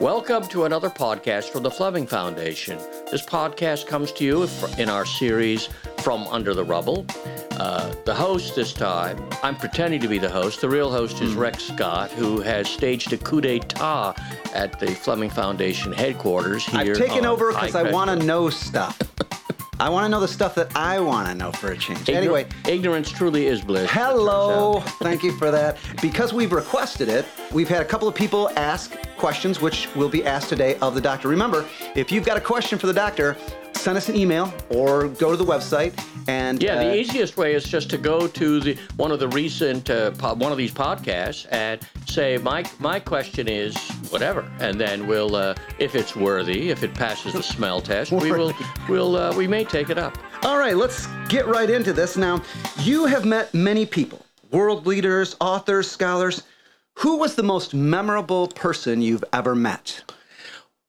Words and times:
Welcome 0.00 0.44
to 0.48 0.64
another 0.64 0.90
podcast 0.90 1.50
from 1.50 1.64
the 1.64 1.70
Fleming 1.70 2.06
Foundation. 2.06 2.78
This 3.10 3.22
podcast 3.24 3.88
comes 3.88 4.12
to 4.12 4.24
you 4.24 4.48
in 4.78 4.88
our 4.88 5.04
series 5.04 5.68
From 6.02 6.26
Under 6.28 6.54
the 6.54 6.62
Rubble. 6.62 7.04
Uh, 7.52 7.92
the 8.04 8.14
host 8.14 8.54
this 8.54 8.72
time, 8.72 9.18
I'm 9.42 9.56
pretending 9.56 10.00
to 10.02 10.06
be 10.08 10.18
the 10.18 10.28
host. 10.30 10.60
The 10.60 10.68
real 10.68 10.92
host 10.92 11.20
is 11.20 11.34
Rex 11.34 11.64
Scott, 11.64 12.12
who 12.12 12.40
has 12.40 12.68
staged 12.68 13.12
a 13.12 13.16
coup 13.16 13.40
d'etat 13.40 14.14
at 14.54 14.78
the 14.78 14.86
Fleming 14.94 15.30
Foundation 15.30 15.90
headquarters 15.92 16.64
here. 16.64 16.92
I've 16.92 16.96
taken 16.98 17.26
over 17.26 17.48
because 17.52 17.74
I 17.74 17.90
want 17.90 18.08
to 18.10 18.24
know 18.24 18.50
stuff. 18.50 19.00
I 19.80 19.88
want 19.88 20.04
to 20.06 20.08
know 20.08 20.20
the 20.20 20.28
stuff 20.28 20.54
that 20.56 20.74
I 20.76 20.98
want 21.00 21.28
to 21.28 21.34
know 21.34 21.50
for 21.52 21.72
a 21.72 21.76
change. 21.78 22.00
Ignor- 22.00 22.14
Anyway, 22.16 22.46
ignorance 22.68 23.10
truly 23.10 23.46
is 23.46 23.60
bliss. 23.62 23.90
hello. 23.90 24.80
Thank 25.00 25.22
you 25.24 25.32
for 25.38 25.50
that. 25.50 25.76
Because 26.02 26.32
we've 26.32 26.52
requested 26.52 27.08
it, 27.08 27.26
we've 27.52 27.68
had 27.68 27.80
a 27.82 27.84
couple 27.84 28.06
of 28.08 28.14
people 28.14 28.50
ask 28.56 28.96
questions, 29.18 29.60
which 29.60 29.94
will 29.94 30.08
be 30.08 30.24
asked 30.24 30.48
today 30.48 30.76
of 30.76 30.94
the 30.94 31.00
doctor. 31.00 31.28
Remember, 31.28 31.66
if 31.94 32.10
you've 32.10 32.24
got 32.24 32.36
a 32.36 32.40
question 32.40 32.78
for 32.78 32.86
the 32.86 32.92
doctor, 32.92 33.36
send 33.74 33.98
us 33.98 34.08
an 34.08 34.16
email 34.16 34.52
or 34.70 35.08
go 35.08 35.30
to 35.30 35.36
the 35.36 35.44
website 35.44 35.92
and 36.28 36.62
Yeah, 36.62 36.74
uh, 36.74 36.84
the 36.84 36.98
easiest 36.98 37.36
way 37.36 37.54
is 37.54 37.64
just 37.64 37.88
to 37.90 37.98
go 37.98 38.26
to 38.26 38.60
the 38.60 38.76
one 38.96 39.10
of 39.10 39.18
the 39.18 39.28
recent 39.28 39.88
uh, 39.88 40.10
po- 40.12 40.34
one 40.34 40.52
of 40.52 40.58
these 40.58 40.72
podcasts 40.72 41.46
and 41.50 41.80
say 42.06 42.36
my 42.38 42.64
my 42.78 43.00
question 43.00 43.48
is 43.48 43.76
whatever, 44.10 44.50
and 44.60 44.78
then 44.78 45.06
we'll 45.06 45.34
uh, 45.34 45.54
if 45.78 45.94
it's 45.94 46.14
worthy, 46.14 46.70
if 46.70 46.82
it 46.82 46.94
passes 46.94 47.32
the 47.32 47.42
smell 47.42 47.80
test, 47.80 48.12
we 48.12 48.30
will 48.30 48.52
we'll 48.88 49.16
uh, 49.16 49.34
we 49.34 49.46
may 49.46 49.64
take 49.64 49.88
it 49.90 49.98
up. 49.98 50.18
All 50.44 50.58
right, 50.58 50.76
let's 50.76 51.06
get 51.28 51.46
right 51.46 51.70
into 51.70 51.92
this. 51.92 52.16
Now, 52.16 52.42
you 52.80 53.06
have 53.06 53.24
met 53.24 53.52
many 53.54 53.86
people, 53.86 54.24
world 54.52 54.86
leaders, 54.86 55.34
authors, 55.40 55.90
scholars. 55.90 56.42
Who 56.98 57.18
was 57.18 57.36
the 57.36 57.44
most 57.44 57.74
memorable 57.74 58.48
person 58.48 59.00
you've 59.00 59.24
ever 59.32 59.54
met? 59.54 60.02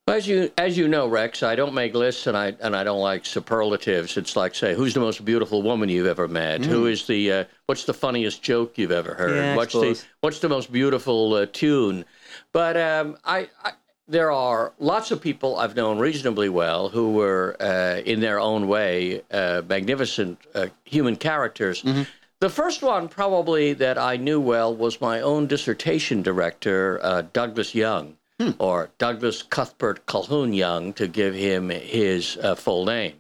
As 0.08 0.27
you 0.27 0.52
as 0.58 0.76
you 0.76 0.88
know, 0.88 1.08
Rex, 1.08 1.44
I 1.44 1.55
don't 1.55 1.76
make 1.76 1.94
lists 1.94 2.26
and 2.26 2.36
I 2.36 2.55
and 2.62 2.76
I 2.76 2.84
don't 2.84 3.00
like 3.00 3.28
superlatives. 3.28 4.17
It's 4.17 4.36
like 4.36 4.56
say, 4.56 4.73
who's 4.73 4.95
the 4.95 5.00
most 5.00 5.23
beautiful 5.23 5.61
woman 5.61 5.88
you've 5.88 6.08
ever 6.08 6.28
met? 6.28 6.66
Who 6.66 6.88
is 6.88 7.06
the 7.06 7.31
uh, 7.31 7.44
what's 7.67 7.86
the 7.86 7.94
funniest 7.94 8.42
joke 8.42 8.75
you've 8.80 8.92
ever 8.92 9.14
heard? 9.14 9.31
Mm. 9.31 9.36
Yeah, 9.36 9.56
what's 9.56 9.73
the 9.73 10.03
what's 10.22 10.39
the 10.39 10.50
most 10.50 10.72
beautiful 10.72 11.36
uh, 11.36 11.45
tune? 11.53 12.06
But 12.53 12.76
um, 12.76 13.17
I, 13.23 13.50
I 13.64 13.73
there 14.08 14.31
are 14.31 14.73
lots 14.80 15.11
of 15.11 15.22
people 15.22 15.58
I've 15.58 15.76
known 15.76 16.00
reasonably 16.00 16.50
well 16.50 16.89
who 16.89 17.14
were 17.14 17.55
uh, 17.59 18.02
in 18.03 18.20
their 18.20 18.39
own 18.39 18.67
way 18.67 19.22
uh, 19.30 19.61
magnificent 19.70 20.39
uh, 20.55 20.67
human 20.86 21.17
characters. 21.17 21.83
Mm-hmm. 21.83 22.02
The 22.40 22.50
first 22.50 22.82
one, 22.82 23.09
probably 23.09 23.73
that 23.73 23.98
I 23.98 24.16
knew 24.16 24.40
well, 24.40 24.73
was 24.73 25.02
my 25.02 25.20
own 25.20 25.48
dissertation 25.48 26.22
director, 26.22 26.98
uh, 27.04 27.23
Douglas 27.34 27.76
Young, 27.76 28.16
or 28.59 28.92
Douglas 28.98 29.44
Cuthbert 29.44 30.06
Calhoun 30.06 30.54
Young, 30.54 30.94
to 30.94 31.10
give 31.10 31.36
him 31.36 31.70
his 31.70 32.38
uh, 32.38 32.56
full 32.56 32.86
name. 32.86 33.16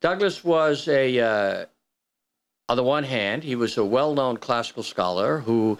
Douglas 0.00 0.44
was 0.44 0.86
a, 0.86 1.18
uh, 1.18 1.66
on 2.68 2.76
the 2.76 2.84
one 2.84 3.02
hand, 3.02 3.42
he 3.42 3.56
was 3.56 3.76
a 3.76 3.84
well 3.84 4.14
known 4.14 4.36
classical 4.36 4.84
scholar 4.84 5.40
who 5.40 5.78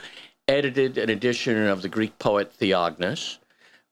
edited 0.48 0.98
an 0.98 1.10
edition 1.10 1.68
of 1.68 1.82
the 1.82 1.88
Greek 1.88 2.18
poet 2.18 2.52
Theognis. 2.58 3.38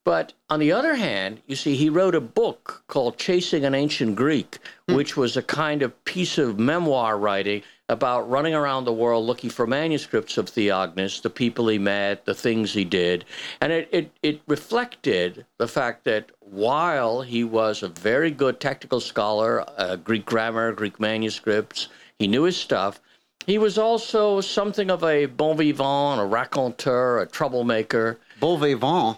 But 0.03 0.33
on 0.49 0.59
the 0.59 0.73
other 0.73 0.95
hand, 0.95 1.41
you 1.47 1.55
see, 1.55 1.75
he 1.75 1.89
wrote 1.89 2.15
a 2.15 2.21
book 2.21 2.83
called 2.87 3.17
Chasing 3.17 3.63
an 3.63 3.75
Ancient 3.75 4.15
Greek, 4.15 4.57
which 4.87 5.15
was 5.15 5.37
a 5.37 5.43
kind 5.43 5.83
of 5.83 6.03
piece 6.03 6.37
of 6.37 6.59
memoir 6.59 7.17
writing 7.17 7.61
about 7.91 8.29
running 8.29 8.53
around 8.55 8.85
the 8.85 8.93
world 8.93 9.25
looking 9.25 9.49
for 9.49 9.67
manuscripts 9.67 10.37
of 10.37 10.45
Theognis, 10.45 11.21
the 11.21 11.29
people 11.29 11.67
he 11.67 11.77
met, 11.77 12.25
the 12.25 12.33
things 12.33 12.73
he 12.73 12.85
did. 12.85 13.25
And 13.59 13.71
it, 13.73 13.89
it, 13.91 14.11
it 14.23 14.41
reflected 14.47 15.45
the 15.57 15.67
fact 15.67 16.05
that 16.05 16.31
while 16.39 17.21
he 17.21 17.43
was 17.43 17.83
a 17.83 17.89
very 17.89 18.31
good 18.31 18.59
technical 18.61 19.01
scholar, 19.01 19.65
uh, 19.77 19.97
Greek 19.97 20.25
grammar, 20.25 20.71
Greek 20.71 20.99
manuscripts, 21.01 21.89
he 22.17 22.27
knew 22.27 22.43
his 22.43 22.55
stuff. 22.55 23.01
He 23.45 23.57
was 23.57 23.77
also 23.77 24.39
something 24.39 24.89
of 24.89 25.03
a 25.03 25.25
bon 25.25 25.57
vivant, 25.57 26.21
a 26.21 26.25
raconteur, 26.25 27.19
a 27.19 27.25
troublemaker, 27.27 28.19
Bon 28.39 28.57
vivant. 28.59 29.17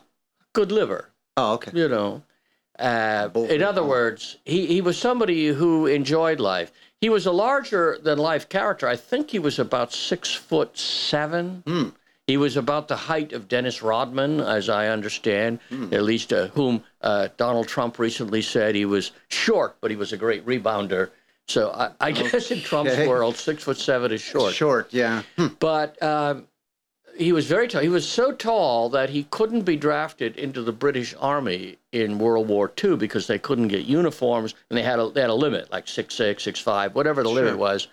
good 0.54 0.72
liver 0.72 1.10
Oh, 1.38 1.54
okay. 1.54 1.72
you 1.76 1.88
know. 1.88 2.24
Uh, 2.80 3.30
in 3.50 3.62
other 3.62 3.84
words, 3.84 4.38
he, 4.46 4.66
he 4.66 4.82
was 4.82 4.98
somebody 4.98 5.48
who 5.50 5.86
enjoyed 5.86 6.40
life. 6.40 6.72
He 7.04 7.10
was 7.10 7.26
a 7.26 7.34
larger 7.34 7.98
than 8.02 8.18
life 8.18 8.48
character. 8.48 8.88
I 8.88 8.96
think 8.96 9.30
he 9.30 9.38
was 9.38 9.60
about 9.60 9.92
six 9.92 10.34
foot 10.34 10.78
seven. 10.78 11.62
Hmm. 11.68 11.90
He 12.28 12.38
was 12.38 12.56
about 12.56 12.88
the 12.88 12.96
height 12.96 13.34
of 13.34 13.50
Dennis 13.50 13.82
Rodman, 13.82 14.40
as 14.40 14.70
I 14.70 14.88
understand, 14.88 15.60
Hmm. 15.68 15.94
at 15.94 16.04
least 16.04 16.32
uh, 16.32 16.48
whom 16.56 16.82
uh, 17.02 17.28
Donald 17.36 17.68
Trump 17.68 18.00
recently 18.00 18.42
said 18.42 18.74
he 18.74 18.86
was 18.86 19.12
short, 19.28 19.76
but 19.82 19.92
he 19.92 19.98
was 19.98 20.14
a 20.14 20.18
great 20.18 20.46
rebounder. 20.46 21.10
So 21.50 21.72
I, 21.72 21.92
I 22.00 22.12
guess 22.14 22.50
in 22.52 22.62
Trump's 22.62 22.96
world, 23.06 23.36
six 23.36 23.64
foot 23.64 23.78
seven 23.78 24.14
is 24.14 24.22
short 24.22 24.54
Short, 24.54 24.88
yeah. 24.94 25.24
Hmm. 25.36 25.48
but 25.60 26.02
um, 26.02 26.48
he 27.18 27.32
was 27.32 27.46
very 27.46 27.68
tall. 27.68 27.82
He 27.82 27.90
was 27.90 28.08
so 28.08 28.32
tall 28.32 28.90
that 28.90 29.10
he 29.10 29.24
couldn't 29.30 29.62
be 29.62 29.76
drafted 29.76 30.36
into 30.38 30.62
the 30.62 30.72
British 30.72 31.14
Army 31.20 31.78
in 31.92 32.18
World 32.18 32.48
War 32.48 32.72
II 32.84 32.96
because 32.96 33.28
they 33.28 33.40
couldn't 33.40 33.68
get 33.68 33.86
uniforms, 33.86 34.56
and 34.70 34.78
they 34.78 34.84
had 34.84 35.00
a 35.00 35.10
they 35.10 35.22
had 35.22 35.30
a 35.30 35.36
limit, 35.36 35.72
like 35.72 35.88
six 35.88 36.16
six, 36.16 36.44
six 36.44 36.60
five, 36.60 36.96
whatever 36.96 37.24
the 37.24 37.30
limit 37.30 37.58
was. 37.58 37.88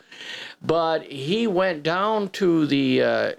But 0.63 1.05
he 1.05 1.47
went 1.47 1.83
down 1.83 2.31
to 2.31 2.67
the 2.67 3.03
uh, 3.03 3.33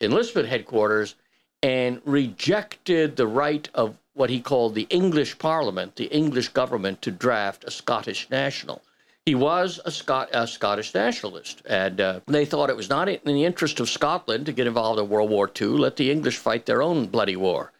enlistment 0.00 0.48
headquarters 0.48 1.14
and 1.62 2.00
rejected 2.04 3.16
the 3.16 3.26
right 3.26 3.68
of 3.74 3.96
what 4.14 4.30
he 4.30 4.40
called 4.40 4.74
the 4.74 4.86
English 4.90 5.38
Parliament, 5.38 5.96
the 5.96 6.06
English 6.06 6.48
government, 6.48 7.00
to 7.02 7.10
draft 7.10 7.64
a 7.64 7.70
Scottish 7.70 8.28
national. 8.30 8.82
He 9.30 9.36
was 9.36 9.78
a, 9.84 9.92
Scot- 9.92 10.30
a 10.32 10.44
Scottish 10.44 10.92
nationalist, 10.92 11.62
and 11.64 12.00
uh, 12.00 12.18
they 12.26 12.44
thought 12.44 12.68
it 12.68 12.74
was 12.74 12.90
not 12.90 13.08
in 13.08 13.20
the 13.22 13.44
interest 13.44 13.78
of 13.78 13.88
Scotland 13.88 14.46
to 14.46 14.52
get 14.52 14.66
involved 14.66 14.98
in 14.98 15.08
World 15.08 15.30
War 15.30 15.48
II. 15.48 15.68
Let 15.68 15.94
the 15.94 16.10
English 16.10 16.36
fight 16.38 16.66
their 16.66 16.82
own 16.82 17.06
bloody 17.06 17.36
war. 17.36 17.70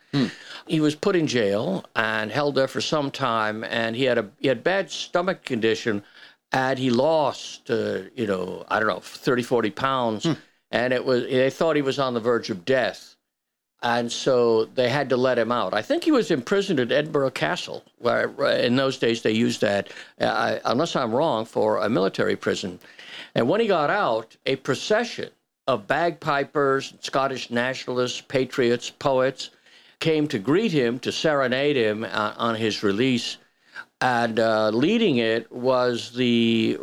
He 0.69 0.79
was 0.79 0.95
put 0.95 1.17
in 1.17 1.27
jail 1.27 1.85
and 1.97 2.31
held 2.31 2.55
there 2.55 2.69
for 2.69 2.81
some 2.81 3.11
time, 3.11 3.65
and 3.65 3.97
he 3.97 4.05
had 4.05 4.17
a 4.17 4.31
he 4.39 4.47
had 4.47 4.63
bad 4.63 4.93
stomach 4.93 5.45
condition, 5.45 6.05
and 6.53 6.79
he 6.79 6.89
lost, 6.89 7.69
uh, 7.69 8.03
you 8.15 8.29
know, 8.29 8.65
I 8.69 8.79
don't 8.79 8.89
know, 8.89 9.01
30, 9.01 9.43
40 9.43 9.71
pounds, 9.71 10.29
and 10.71 10.93
it 10.93 11.05
was 11.05 11.25
they 11.25 11.51
thought 11.51 11.75
he 11.75 11.83
was 11.83 11.99
on 11.99 12.15
the 12.15 12.21
verge 12.21 12.51
of 12.51 12.65
death 12.65 13.17
and 13.83 14.13
so 14.13 14.67
they 14.75 14.89
had 14.89 15.09
to 15.09 15.17
let 15.17 15.39
him 15.39 15.51
out. 15.51 15.73
I 15.73 15.83
think 15.83 16.05
he 16.05 16.13
was 16.13 16.31
imprisoned 16.31 16.81
at 16.81 16.93
Edinburgh 16.93 17.31
Castle, 17.31 17.83
where 17.99 18.29
in 18.53 18.77
those 18.77 18.99
days 18.99 19.23
they 19.23 19.33
used 19.33 19.63
that, 19.63 19.91
uh, 20.21 20.59
unless 20.65 20.95
I'm 20.97 21.15
wrong, 21.15 21.47
for 21.47 21.79
a 21.79 21.89
military 21.89 22.37
prison. 22.37 22.79
And 23.35 23.49
when 23.49 23.61
he 23.61 23.67
got 23.67 23.91
out, 23.91 24.37
a 24.45 24.57
procession 24.57 25.31
of 25.67 25.87
bagpipers, 25.87 26.95
Scottish 27.01 27.51
nationalists, 27.51 28.21
patriots, 28.21 28.91
poets 28.91 29.51
came 30.01 30.27
to 30.29 30.39
greet 30.39 30.73
him, 30.73 30.99
to 30.99 31.13
serenade 31.13 31.77
him 31.77 32.05
uh, 32.05 32.35
on 32.37 32.57
his 32.57 32.83
release. 32.83 33.37
And 34.03 34.41
uh, 34.41 34.71
leading 34.71 35.19
it 35.19 35.51
was 35.53 36.13
the 36.13 36.79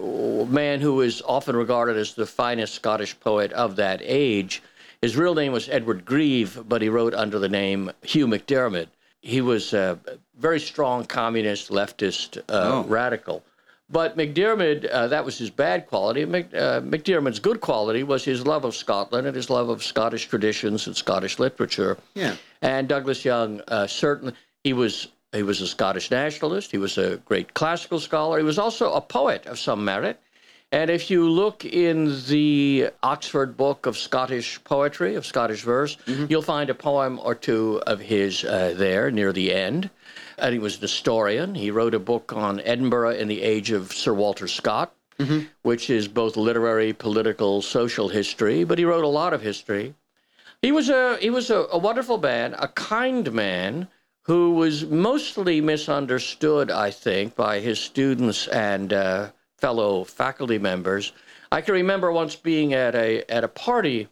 man 0.49 0.81
who 0.81 1.01
is 1.01 1.21
often 1.25 1.55
regarded 1.55 1.97
as 1.97 2.13
the 2.13 2.27
finest 2.27 2.75
Scottish 2.75 3.19
poet 3.19 3.51
of 3.53 3.75
that 3.77 4.01
age. 4.03 4.61
His 5.01 5.15
real 5.15 5.35
name 5.35 5.51
was 5.51 5.69
Edward 5.69 6.05
Grieve, 6.05 6.59
but 6.67 6.81
he 6.81 6.89
wrote 6.89 7.13
under 7.13 7.39
the 7.39 7.49
name 7.49 7.91
Hugh 8.01 8.27
MacDiarmid. 8.27 8.87
He 9.21 9.41
was 9.41 9.73
a 9.73 9.99
very 10.37 10.59
strong 10.59 11.05
communist, 11.05 11.69
leftist, 11.69 12.37
uh, 12.37 12.41
Oh. 12.49 12.83
radical. 12.87 13.43
But 13.89 14.17
MacDiarmid, 14.17 14.89
uh, 14.91 15.07
that 15.07 15.23
was 15.23 15.37
his 15.37 15.49
bad 15.49 15.87
quality. 15.87 16.25
Mc, 16.25 16.53
uh, 16.53 16.81
MacDiarmid's 16.81 17.39
good 17.39 17.61
quality 17.61 18.03
was 18.03 18.25
his 18.25 18.45
love 18.45 18.65
of 18.65 18.75
Scotland 18.75 19.27
and 19.27 19.35
his 19.35 19.49
love 19.49 19.69
of 19.69 19.81
Scottish 19.83 20.27
traditions 20.27 20.87
and 20.87 20.95
Scottish 20.95 21.39
literature. 21.39 21.97
Yeah. 22.13 22.35
And 22.61 22.87
Douglas 22.87 23.23
Young, 23.23 23.61
uh, 23.67 23.87
certainly, 23.87 24.33
he 24.63 24.73
was 24.73 25.07
he 25.33 25.43
was 25.43 25.61
a 25.61 25.67
Scottish 25.67 26.09
nationalist. 26.09 26.71
He 26.71 26.77
was 26.77 26.97
a 26.97 27.17
great 27.25 27.53
classical 27.53 27.99
scholar. 27.99 28.37
He 28.39 28.43
was 28.45 28.57
also 28.57 28.93
a 28.93 29.01
poet 29.01 29.45
of 29.45 29.59
some 29.59 29.83
merit. 29.85 30.19
And 30.71 30.89
if 30.89 31.09
you 31.09 31.29
look 31.29 31.63
in 31.63 32.21
the 32.27 32.89
Oxford 33.01 33.55
Book 33.55 33.85
of 33.85 33.97
Scottish 33.97 34.61
Poetry, 34.65 35.15
of 35.15 35.25
Scottish 35.25 35.63
verse, 35.63 35.95
you'll 36.29 36.41
find 36.41 36.69
a 36.69 36.75
poem 36.75 37.19
or 37.23 37.35
two 37.35 37.81
of 37.87 38.01
his 38.01 38.43
uh, 38.43 38.73
there 38.75 39.09
near 39.09 39.31
the 39.31 39.53
end. 39.53 39.89
And 40.37 40.51
he 40.53 40.59
was 40.59 40.75
an 40.75 40.81
historian. 40.81 41.55
He 41.55 41.71
wrote 41.71 41.93
a 41.93 41.99
book 41.99 42.33
on 42.33 42.59
Edinburgh 42.59 43.11
in 43.11 43.29
the 43.29 43.41
age 43.41 43.71
of 43.71 43.93
Sir 43.93 44.13
Walter 44.13 44.47
Scott, 44.47 44.93
which 45.61 45.89
is 45.89 46.07
both 46.09 46.35
literary, 46.35 46.91
political, 46.93 47.61
social 47.61 48.09
history, 48.09 48.65
but 48.65 48.77
he 48.77 48.85
wrote 48.85 49.05
a 49.05 49.07
lot 49.07 49.33
of 49.33 49.41
history. 49.41 49.95
He 50.61 50.71
was 50.71 50.89
a 50.89 51.17
he 51.17 51.29
was 51.29 51.49
a, 51.49 51.65
a 51.71 51.77
wonderful 51.77 52.17
man, 52.17 52.55
a 52.59 52.67
kind 52.67 53.31
man 53.31 53.87
who 54.23 54.51
was 54.51 54.85
mostly 54.85 55.61
misunderstood, 55.61 56.69
I 56.69 56.91
think, 56.91 57.35
by 57.35 57.61
his 57.61 57.79
students 57.79 58.47
and 58.47 58.91
uh, 58.91 59.29
fellow 59.57 60.03
faculty 60.03 60.59
members. 60.59 61.13
I 61.51 61.61
can 61.61 61.73
remember 61.73 62.11
once 62.11 62.35
being 62.35 62.73
at 62.73 62.95
a 62.95 63.29
at 63.31 63.43
a 63.43 63.47
party. 63.47 64.07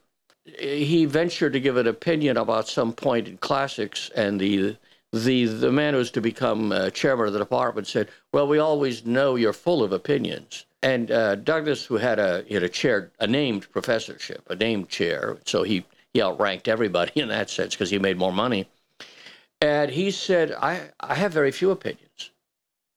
He 0.60 1.06
ventured 1.06 1.54
to 1.54 1.60
give 1.60 1.78
an 1.78 1.88
opinion 1.88 2.38
about 2.38 2.68
some 2.68 2.94
point 2.94 3.28
in 3.28 3.38
classics, 3.38 4.12
and 4.16 4.40
the 4.40 4.78
the 5.12 5.46
the 5.46 5.72
man 5.72 5.94
who 5.94 6.00
was 6.00 6.12
to 6.12 6.22
become 6.22 6.72
uh, 6.72 6.90
chairman 6.90 7.28
of 7.28 7.34
the 7.34 7.40
department 7.40 7.88
said, 7.88 8.10
"Well, 8.34 8.48
we 8.48 8.60
always 8.60 9.06
know 9.06 9.36
you're 9.36 9.54
full 9.54 9.84
of 9.84 9.92
opinions." 9.92 10.66
And 10.84 11.10
uh, 11.10 11.36
Douglas, 11.36 11.86
who 11.86 11.98
had 11.98 12.20
a 12.20 12.46
had 12.50 12.64
a 12.64 12.70
chair, 12.70 13.12
a 13.20 13.28
named 13.28 13.72
professorship, 13.72 14.44
a 14.50 14.56
named 14.56 14.90
chair, 14.90 15.38
so 15.46 15.64
he 15.64 15.86
he 16.14 16.22
outranked 16.22 16.68
everybody 16.68 17.12
in 17.20 17.30
that 17.30 17.50
sense 17.50 17.74
because 17.74 17.90
he 17.90 18.00
made 18.00 18.18
more 18.18 18.34
money. 18.34 18.68
And 19.62 19.90
he 19.92 20.12
said, 20.12 20.52
"I 20.54 20.90
I 21.00 21.16
have 21.16 21.34
very 21.34 21.52
few 21.52 21.72
opinions," 21.72 22.32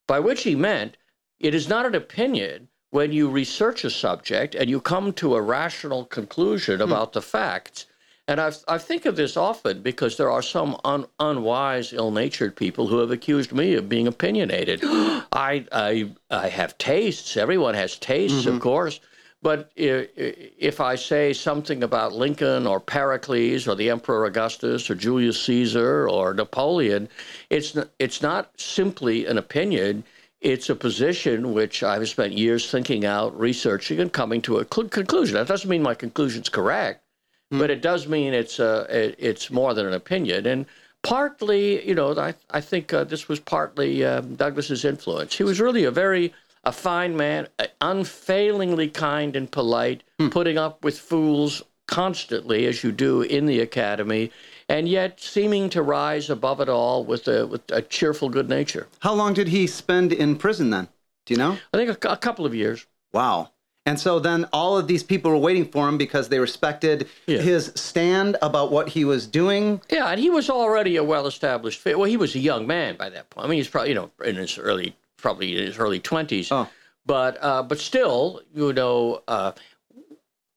by 0.07 0.21
which 0.21 0.43
he 0.43 0.55
meant 0.55 0.97
it 1.41 1.55
is 1.55 1.69
not 1.69 1.87
an 1.87 1.95
opinion 1.95 2.69
when 2.91 3.13
you 3.13 3.29
research 3.29 3.85
a 3.85 3.91
subject 3.91 4.55
and 4.55 4.71
you 4.71 4.81
come 4.81 5.13
to 5.13 5.35
a 5.35 5.43
rational 5.43 6.05
conclusion 6.05 6.77
hmm. 6.77 6.83
about 6.83 7.13
the 7.13 7.23
facts. 7.23 7.87
And 8.27 8.41
I've, 8.41 8.59
I 8.69 8.77
think 8.77 9.07
of 9.07 9.17
this 9.17 9.39
often 9.39 9.81
because 9.81 10.17
there 10.19 10.31
are 10.31 10.43
some 10.43 10.79
un, 10.85 11.07
unwise, 11.19 11.95
ill-natured 11.95 12.57
people 12.57 12.87
who 12.87 12.99
have 12.99 13.11
accused 13.11 13.53
me 13.53 13.75
of 13.75 13.89
being 13.89 14.07
opinionated. 14.07 14.81
I, 14.85 15.65
I, 15.73 16.11
I 16.31 16.49
have 16.49 16.77
tastes. 16.77 17.39
Everyone 17.39 17.75
has 17.75 17.97
tastes, 17.97 18.45
of 18.45 18.55
mm-hmm. 18.55 18.63
course. 18.63 19.01
But 19.41 19.71
i- 19.79 20.09
i- 20.19 20.51
if 20.59 20.81
I 20.81 20.97
say 20.97 21.33
something 21.33 21.83
about 21.83 22.13
Lincoln 22.13 22.67
or 22.67 22.81
Pericles 22.81 23.67
or 23.67 23.75
the 23.75 23.89
Emperor 23.89 24.27
Augustus 24.27 24.91
or 24.91 24.95
Julius 24.95 25.41
Caesar 25.45 26.09
or 26.09 26.35
Napoleon, 26.35 27.09
it's 27.49 27.77
it's 27.99 28.21
not 28.21 28.51
simply 28.61 29.27
an 29.27 29.39
opinion. 29.39 30.05
It's 30.41 30.71
a 30.71 30.77
position 30.77 31.53
which 31.53 31.83
I've 31.83 32.09
spent 32.09 32.33
years 32.33 32.71
thinking 32.71 33.05
out, 33.05 33.39
researching, 33.39 33.99
and 33.99 34.13
coming 34.13 34.41
to 34.43 34.59
a 34.59 34.67
cl- 34.73 34.89
conclusion. 34.89 35.35
That 35.35 35.49
doesn't 35.49 35.69
mean 35.69 35.83
my 35.83 35.95
conclusion's 35.95 36.49
correct, 36.49 37.03
but 37.51 37.71
it 37.71 37.83
does 37.83 38.07
mean 38.07 38.35
it's 38.35 38.61
uh, 38.61 38.87
it, 38.89 39.17
it's 39.19 39.51
more 39.51 39.75
than 39.75 39.87
an 39.87 39.95
opinion. 39.95 40.47
And 40.47 40.67
partly, 41.03 41.87
you 41.87 41.95
know, 41.95 42.17
I 42.17 42.35
I 42.51 42.61
think 42.61 42.93
uh, 42.93 43.05
this 43.05 43.29
was 43.29 43.41
partly 43.41 44.05
um, 44.05 44.37
Douglas's 44.37 44.85
influence. 44.85 45.37
He 45.37 45.43
was 45.43 45.61
really 45.61 45.85
a 45.85 45.91
very 45.91 46.33
a 46.65 46.73
fine 46.73 47.17
man, 47.17 47.49
uh, 47.59 47.67
unfailingly 47.81 48.89
kind 48.89 49.35
and 49.35 49.51
polite, 49.51 50.03
putting 50.31 50.59
up 50.59 50.85
with 50.85 50.99
fools 50.99 51.63
constantly, 51.87 52.67
as 52.67 52.85
you 52.85 52.93
do 52.93 53.23
in 53.23 53.47
the 53.47 53.61
academy, 53.61 54.31
and 54.69 54.89
yet 54.89 55.21
seeming 55.21 55.71
to 55.71 55.83
rise 55.83 56.29
above 56.31 56.61
it 56.61 56.69
all 56.69 57.05
with 57.05 57.27
a 57.29 57.47
with 57.47 57.63
a 57.71 57.83
cheerful 57.83 58.29
good 58.29 58.49
nature. 58.49 58.87
How 59.01 59.15
long 59.15 59.35
did 59.35 59.49
he 59.49 59.67
spend 59.67 60.13
in 60.13 60.37
prison 60.37 60.71
then? 60.71 60.89
Do 61.27 61.35
you 61.35 61.39
know? 61.39 61.59
I 61.73 61.77
think 61.77 62.05
a, 62.05 62.09
a 62.11 62.17
couple 62.17 62.47
of 62.47 62.55
years. 62.55 62.87
Wow. 63.13 63.51
And 63.87 63.99
so 63.99 64.19
then 64.19 64.45
all 64.53 64.77
of 64.77 64.87
these 64.87 65.03
people 65.03 65.31
were 65.31 65.39
waiting 65.39 65.65
for 65.67 65.89
him 65.89 65.97
because 65.97 66.29
they 66.29 66.39
respected 66.39 67.09
Yeah. 67.27 67.39
his 67.41 67.73
stand 67.75 68.37
about 68.43 68.71
what 68.71 68.91
he 68.91 69.07
was 69.07 69.27
doing. 69.27 69.81
Yeah, 69.91 70.09
and 70.09 70.21
he 70.21 70.29
was 70.29 70.51
already 70.51 70.97
a 70.97 71.05
well-established. 71.05 71.83
Well, 71.87 72.05
he 72.05 72.19
was 72.19 72.35
a 72.35 72.39
young 72.39 72.67
man 72.67 72.97
by 72.97 73.09
that 73.09 73.31
point. 73.31 73.47
I 73.47 73.49
mean, 73.49 73.57
he's 73.59 73.69
probably 73.69 73.89
you 73.91 73.95
know 73.95 74.11
in 74.23 74.37
his 74.37 74.59
early, 74.59 74.95
probably 75.17 75.57
in 75.57 75.65
his 75.67 75.79
early 75.79 76.01
twenties. 76.01 76.53
Oh. 76.53 76.69
But 77.07 77.39
uh, 77.43 77.63
but 77.63 77.79
still, 77.79 78.43
you 78.55 78.75
know, 78.75 79.23
uh, 79.27 79.53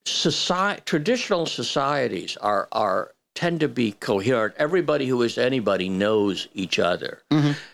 society 0.05 0.81
traditional 0.85 1.45
societies 1.45 2.35
are 2.37 2.67
are 2.73 3.13
tend 3.33 3.59
to 3.61 3.67
be 3.67 3.93
coherent. 3.93 4.53
Everybody 4.57 5.07
who 5.07 5.21
is 5.21 5.37
anybody 5.37 5.89
knows 5.89 6.47
each 6.53 6.79
other, 6.79 7.23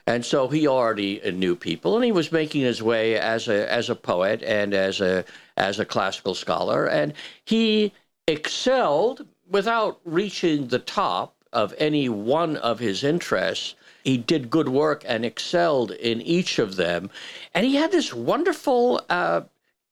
and 0.06 0.24
so 0.24 0.48
he 0.48 0.68
already 0.68 1.19
knew 1.31 1.56
people, 1.56 1.95
and 1.95 2.06
he 2.06 2.12
was 2.12 2.31
making 2.31 2.62
his 2.62 2.81
way 2.81 3.18
as 3.18 3.48
a 3.48 3.71
as 3.71 3.89
a 3.89 3.95
poet 3.95 4.44
and 4.44 4.74
as 4.74 5.01
a 5.01 5.25
as 5.56 5.80
a 5.80 5.86
classical 5.86 6.36
scholar, 6.36 6.86
and 6.88 7.13
he 7.45 7.92
excelled 8.27 9.25
without 9.50 10.00
reaching 10.06 10.68
the 10.68 10.80
top 10.80 11.36
of 11.54 11.74
any 11.77 12.07
one 12.09 12.57
of 12.57 12.80
his 12.80 13.04
interests. 13.04 13.75
He 14.04 14.18
did 14.18 14.50
good 14.50 14.69
work 14.69 15.04
and 15.07 15.25
excelled 15.25 15.92
in 15.92 16.21
each 16.21 16.59
of 16.59 16.75
them, 16.75 17.09
and 17.54 17.65
he 17.65 17.75
had 17.75 17.92
this 17.92 18.13
wonderful. 18.13 19.01
Uh, 19.09 19.42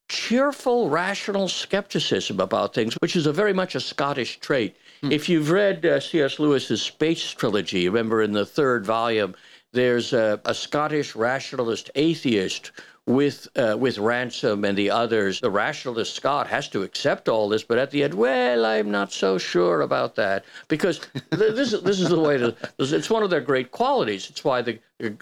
cheerful, 0.08 0.88
rational 0.88 1.48
skepticism 1.48 2.38
about 2.38 2.72
things, 2.72 2.94
which 3.00 3.16
is 3.16 3.26
a 3.26 3.32
very 3.32 3.52
much 3.52 3.74
a 3.74 3.80
Scottish 3.80 4.38
trait. 4.38 4.76
If 5.10 5.28
you've 5.28 5.50
read 5.50 5.86
uh, 5.86 6.00
C.S. 6.00 6.38
Lewis's 6.38 6.82
Space 6.82 7.30
Trilogy, 7.30 7.88
remember 7.88 8.22
in 8.22 8.32
the 8.32 8.44
third 8.44 8.84
volume, 8.84 9.36
there's 9.72 10.12
a, 10.12 10.40
a 10.44 10.54
Scottish 10.54 11.14
rationalist 11.14 11.90
atheist 11.94 12.72
with 13.06 13.46
uh, 13.56 13.76
with 13.78 13.98
Ransom 13.98 14.64
and 14.64 14.76
the 14.76 14.90
others. 14.90 15.40
The 15.40 15.50
rationalist 15.50 16.14
Scott 16.14 16.48
has 16.48 16.68
to 16.70 16.82
accept 16.82 17.28
all 17.28 17.48
this, 17.48 17.62
but 17.62 17.78
at 17.78 17.92
the 17.92 18.02
end, 18.02 18.14
well, 18.14 18.66
I'm 18.66 18.90
not 18.90 19.12
so 19.12 19.38
sure 19.38 19.82
about 19.82 20.16
that 20.16 20.44
because 20.66 20.98
th- 20.98 21.24
this 21.30 21.72
is 21.72 21.82
this 21.82 22.00
is 22.00 22.08
the 22.08 22.20
way 22.20 22.38
to. 22.38 22.56
It's 22.78 23.10
one 23.10 23.22
of 23.22 23.30
their 23.30 23.40
great 23.40 23.70
qualities. 23.70 24.28
It's 24.28 24.42
why 24.42 24.60
the 24.62 24.78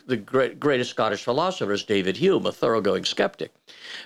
the 0.07 0.17
great, 0.17 0.59
greatest 0.59 0.91
Scottish 0.91 1.25
philosopher 1.25 1.73
is 1.73 1.83
David 1.83 2.17
Hume, 2.17 2.47
a 2.47 2.53
thoroughgoing 2.53 3.05
skeptic. 3.05 3.53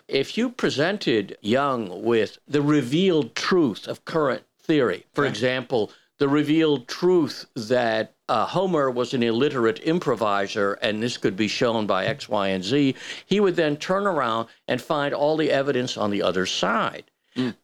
If 0.09 0.37
you 0.37 0.51
presented 0.51 1.37
Young 1.41 2.03
with 2.03 2.39
the 2.49 2.63
revealed 2.63 3.37
truth 3.37 3.87
of 3.87 4.05
current 4.05 4.43
theory, 4.69 5.05
for 5.15 5.25
example, 5.27 5.91
the 6.19 6.29
revealed 6.29 6.87
truth 6.87 7.47
that 7.57 8.15
uh, 8.29 8.45
Homer 8.47 8.91
was 8.91 9.15
an 9.15 9.23
illiterate 9.23 9.81
improviser 9.81 10.75
and 10.75 11.03
this 11.03 11.17
could 11.17 11.37
be 11.37 11.49
shown 11.49 11.87
by 11.87 12.07
X, 12.07 12.29
Y, 12.29 12.49
and 12.49 12.63
Z, 12.63 12.95
he 13.27 13.41
would 13.41 13.57
then 13.57 13.77
turn 13.77 14.07
around 14.07 14.49
and 14.69 14.81
find 14.81 15.15
all 15.15 15.37
the 15.37 15.51
evidence 15.51 15.97
on 15.97 16.11
the 16.11 16.23
other 16.23 16.45
side. 16.47 17.11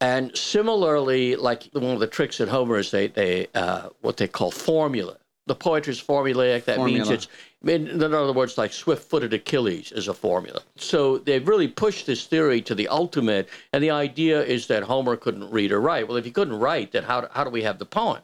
And 0.01 0.37
similarly, 0.37 1.35
like 1.37 1.69
one 1.73 1.95
of 1.95 2.01
the 2.01 2.07
tricks 2.07 2.41
in 2.41 2.49
Homer 2.49 2.79
is 2.79 2.91
they, 2.93 3.09
they 3.09 3.49
uh, 3.55 3.89
what 4.03 4.17
they 4.17 4.29
call 4.29 4.51
formula. 4.51 5.17
The 5.47 5.55
poetry's 5.55 6.03
formulaic. 6.03 6.65
That 6.65 6.81
means 6.81 7.11
it's 7.11 7.29
in, 7.63 8.03
other 8.03 8.33
words, 8.33 8.59
like 8.59 8.73
swift-footed 8.73 9.33
Achilles 9.33 9.93
is 9.93 10.09
a 10.09 10.15
formula. 10.15 10.61
So 10.77 11.19
they've 11.19 11.47
really 11.47 11.69
pushed 11.69 12.07
this 12.07 12.27
theory 12.27 12.61
to 12.63 12.75
the 12.75 12.89
ultimate, 12.89 13.49
and 13.73 13.83
the 13.83 13.91
idea 13.91 14.43
is 14.43 14.67
that 14.69 14.83
Homer 14.83 15.17
couldn't 15.17 15.51
read 15.51 15.73
or 15.73 15.81
write. 15.81 16.09
Well, 16.09 16.17
if 16.17 16.25
he 16.25 16.31
couldn't 16.31 16.59
write, 16.59 16.93
then 16.93 17.05
how, 17.05 17.29
how 17.31 17.45
do 17.45 17.51
we 17.51 17.63
have 17.63 17.79
the 17.79 17.87
poem? 17.87 18.21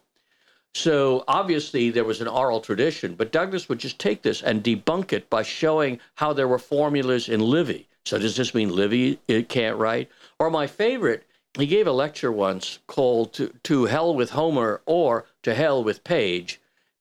So 0.74 1.24
obviously 1.26 1.90
there 1.90 2.04
was 2.04 2.20
an 2.20 2.28
oral 2.28 2.60
tradition, 2.60 3.14
but 3.14 3.32
Douglas 3.32 3.68
would 3.68 3.80
just 3.80 3.98
take 3.98 4.22
this 4.22 4.42
and 4.42 4.62
debunk 4.62 5.12
it 5.12 5.28
by 5.28 5.42
showing 5.42 6.00
how 6.14 6.32
there 6.32 6.48
were 6.48 6.58
formulas 6.58 7.28
in 7.28 7.40
Livy. 7.40 7.88
So 8.04 8.18
does 8.18 8.36
this 8.36 8.54
mean 8.54 8.70
Livy 8.70 9.18
it 9.26 9.48
can't 9.48 9.76
write? 9.76 10.08
Or 10.38 10.50
my 10.50 10.66
favorite, 10.66 11.24
he 11.58 11.66
gave 11.66 11.88
a 11.88 11.92
lecture 11.92 12.30
once 12.30 12.78
called 12.86 13.32
to, 13.34 13.52
to 13.64 13.86
Hell 13.86 14.14
with 14.14 14.30
Homer 14.30 14.80
or 14.86 15.26
To 15.42 15.54
Hell 15.54 15.82
with 15.82 16.04
Page. 16.04 16.59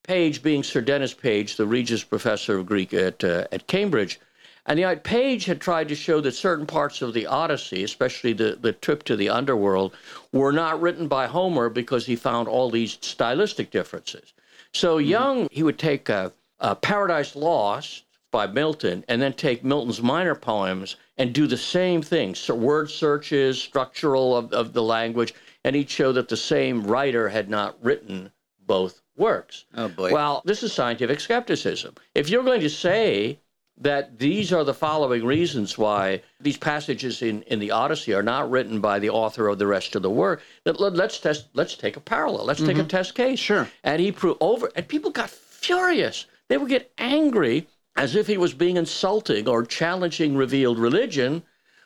Page 0.10 0.42
being 0.42 0.64
Sir 0.64 0.82
Denys 0.82 1.16
Page, 1.16 1.56
the 1.56 1.68
Regius 1.68 2.04
Professor 2.04 2.58
of 2.58 2.66
Greek 2.66 2.96
at, 2.96 3.24
uh, 3.24 3.46
at 3.52 3.68
Cambridge. 3.68 4.20
And 4.66 4.80
the 4.80 5.00
Page 5.04 5.46
had 5.46 5.62
tried 5.62 5.88
to 5.90 5.94
show 5.94 6.20
that 6.22 6.32
certain 6.32 6.66
parts 6.66 7.04
of 7.04 7.14
the 7.14 7.28
Odyssey, 7.28 7.84
especially 7.84 8.34
the, 8.34 8.58
the 8.60 8.74
trip 8.74 9.04
to 9.04 9.16
the 9.16 9.30
underworld, 9.30 9.96
were 10.34 10.52
not 10.52 10.82
written 10.82 11.08
by 11.08 11.28
Homer 11.28 11.70
because 11.70 12.08
he 12.08 12.16
found 12.16 12.48
all 12.48 12.72
these 12.72 12.98
stylistic 13.02 13.70
differences. 13.70 14.34
So 14.74 14.98
Young, 14.98 15.48
he 15.52 15.62
would 15.62 15.78
take 15.78 16.10
uh, 16.10 16.32
uh, 16.60 16.74
Paradise 16.74 17.36
Lost 17.36 18.06
by 18.32 18.48
Milton 18.48 19.06
and 19.10 19.22
then 19.22 19.34
take 19.34 19.64
Milton's 19.64 20.02
minor 20.02 20.34
poems 20.34 20.96
and 21.20 21.34
do 21.34 21.46
the 21.46 21.56
same 21.56 22.02
thing, 22.02 22.34
so 22.34 22.56
word 22.56 22.90
searches, 22.90 23.62
structural 23.62 24.36
of, 24.36 24.52
of 24.54 24.74
the 24.74 24.82
language, 24.82 25.36
and 25.64 25.76
he'd 25.76 25.88
show 25.88 26.12
that 26.14 26.30
the 26.30 26.36
same 26.36 26.88
writer 26.88 27.30
had 27.30 27.48
not 27.48 27.78
written 27.84 28.32
both 28.66 29.02
works. 29.20 29.66
Oh, 29.76 29.90
boy. 29.90 30.12
Well, 30.12 30.42
this 30.46 30.64
is 30.64 30.74
scientific 30.74 31.20
skepticism. 31.20 31.96
If 32.16 32.30
you're 32.30 32.44
going 32.44 32.62
to 32.62 32.70
say 32.70 33.40
that 33.78 34.20
these 34.20 34.52
are 34.52 34.64
the 34.64 34.74
following 34.74 35.26
reasons 35.26 35.78
why 35.78 36.22
these 36.42 36.58
passages 36.58 37.22
in, 37.22 37.44
in 37.44 37.60
the 37.60 37.72
Odyssey 37.72 38.14
are 38.14 38.24
not 38.24 38.50
written 38.50 38.82
by 38.82 39.00
the 39.00 39.10
author 39.10 39.48
of 39.48 39.60
the 39.60 39.68
rest 39.68 39.96
of 39.96 40.02
the 40.02 40.10
work, 40.10 40.42
let, 40.66 40.80
let's 40.80 41.20
test. 41.20 41.48
Let's 41.54 41.76
take 41.76 41.96
a 41.96 42.02
parallel. 42.02 42.46
Let's 42.46 42.60
take 42.60 42.78
a 42.78 42.80
mm-hmm. 42.80 42.88
test 42.88 43.16
case. 43.16 43.40
Sure. 43.40 43.70
And 43.84 44.02
he 44.02 44.12
proved 44.12 44.38
over, 44.42 44.72
and 44.76 44.88
people 44.88 45.12
got 45.12 45.30
furious. 45.30 46.26
They 46.48 46.58
would 46.58 46.70
get 46.70 46.92
angry 46.98 47.68
as 47.96 48.16
if 48.16 48.28
he 48.28 48.38
was 48.38 48.54
being 48.54 48.78
insulting 48.78 49.48
or 49.48 49.64
challenging 49.64 50.36
revealed 50.36 50.80
religion, 50.80 51.44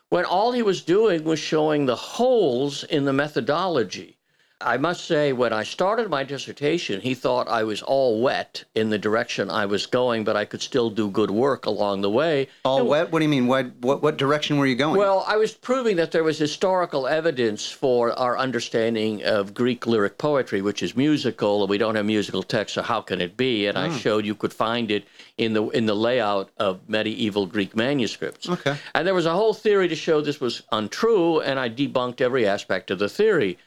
when 0.10 0.26
all 0.26 0.52
he 0.52 0.62
was 0.62 0.84
doing 0.84 1.24
was 1.24 1.40
showing 1.40 1.86
the 1.86 1.96
holes 1.96 2.84
in 2.84 3.06
the 3.06 3.14
methodology. 3.14 4.18
I 4.66 4.78
must 4.78 5.06
say, 5.06 5.34
when 5.34 5.52
I 5.52 5.64
started 5.64 6.10
my 6.10 6.24
dissertation, 6.24 7.02
he 7.02 7.14
thought 7.14 7.48
I 7.48 7.64
was 7.64 7.82
all 7.82 8.22
wet 8.22 8.64
in 8.76 8.90
the 8.90 8.98
direction 8.98 9.50
I 9.50 9.66
was 9.66 9.86
going, 9.86 10.24
but 10.24 10.36
I 10.36 10.46
could 10.46 10.62
still 10.62 10.90
do 10.90 11.10
good 11.10 11.30
work 11.30 11.66
along 11.66 12.02
the 12.02 12.10
way. 12.10 12.48
All 12.64 12.88
wet? 12.88 13.12
What 13.12 13.20
do 13.20 13.26
you 13.26 13.30
mean? 13.30 13.48
What, 13.48 13.76
what, 13.82 14.02
what 14.02 14.18
direction 14.18 14.58
were 14.58 14.66
you 14.66 14.76
going? 14.76 14.98
Well, 14.98 15.26
I 15.28 15.38
was 15.38 15.54
proving 15.54 15.98
that 15.98 16.12
there 16.12 16.24
was 16.24 16.38
historical 16.38 17.08
evidence 17.08 17.70
for 17.70 18.18
our 18.18 18.38
understanding 18.38 19.24
of 19.24 19.54
Greek 19.54 19.86
lyric 19.86 20.18
poetry, 20.18 20.62
which 20.62 20.82
is 20.82 20.96
musical, 20.96 21.62
and 21.64 21.70
we 21.70 21.78
don't 21.78 21.96
have 21.96 22.06
musical 22.06 22.44
text, 22.44 22.76
so 22.76 22.82
how 22.82 23.02
can 23.02 23.22
it 23.22 23.36
be? 23.36 23.68
And 23.68 23.78
I 23.78 23.90
hmm. 23.90 23.98
showed 23.98 24.26
you 24.26 24.36
could 24.36 24.54
find 24.54 24.92
it 24.92 25.06
in 25.38 25.54
the 25.54 25.68
in 25.70 25.86
the 25.86 25.96
layout 25.96 26.52
of 26.58 26.88
medieval 26.88 27.46
Greek 27.46 27.76
manuscripts. 27.76 28.48
Okay. 28.48 28.78
And 28.94 29.08
there 29.08 29.16
was 29.16 29.26
a 29.26 29.34
whole 29.34 29.54
theory 29.54 29.88
to 29.88 29.96
show 29.96 30.22
this 30.22 30.40
was 30.40 30.62
untrue, 30.72 31.40
and 31.42 31.60
I 31.60 31.70
debunked 31.70 32.22
every 32.22 32.48
aspect 32.48 32.92
of 32.92 33.00
the 33.00 33.10
theory. 33.10 33.58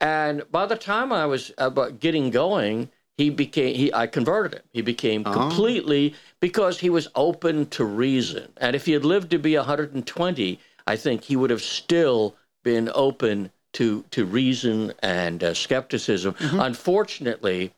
And 0.00 0.42
by 0.50 0.66
the 0.66 0.76
time 0.76 1.12
I 1.12 1.26
was 1.26 1.52
about 1.58 2.00
getting 2.00 2.30
going, 2.30 2.90
he 3.16 3.30
became 3.30 3.74
he 3.74 3.92
I 3.94 4.06
converted 4.06 4.54
him. 4.54 4.62
He 4.72 4.82
became 4.82 5.22
completely 5.24 6.14
because 6.40 6.80
he 6.80 6.90
was 6.90 7.08
open 7.14 7.66
to 7.66 7.84
reason. 7.84 8.52
And 8.56 8.74
if 8.74 8.86
he 8.86 8.92
had 8.92 9.04
lived 9.04 9.30
to 9.30 9.38
be 9.38 9.56
120, 9.56 10.58
I 10.86 10.96
think 10.96 11.24
he 11.24 11.36
would 11.36 11.50
have 11.50 11.62
still 11.62 12.34
been 12.64 12.90
open 12.94 13.52
to 13.74 14.04
to 14.10 14.24
reason 14.24 14.92
and 15.02 15.44
uh, 15.44 15.54
skepticism. 15.54 16.34
Unfortunately, 16.40 17.72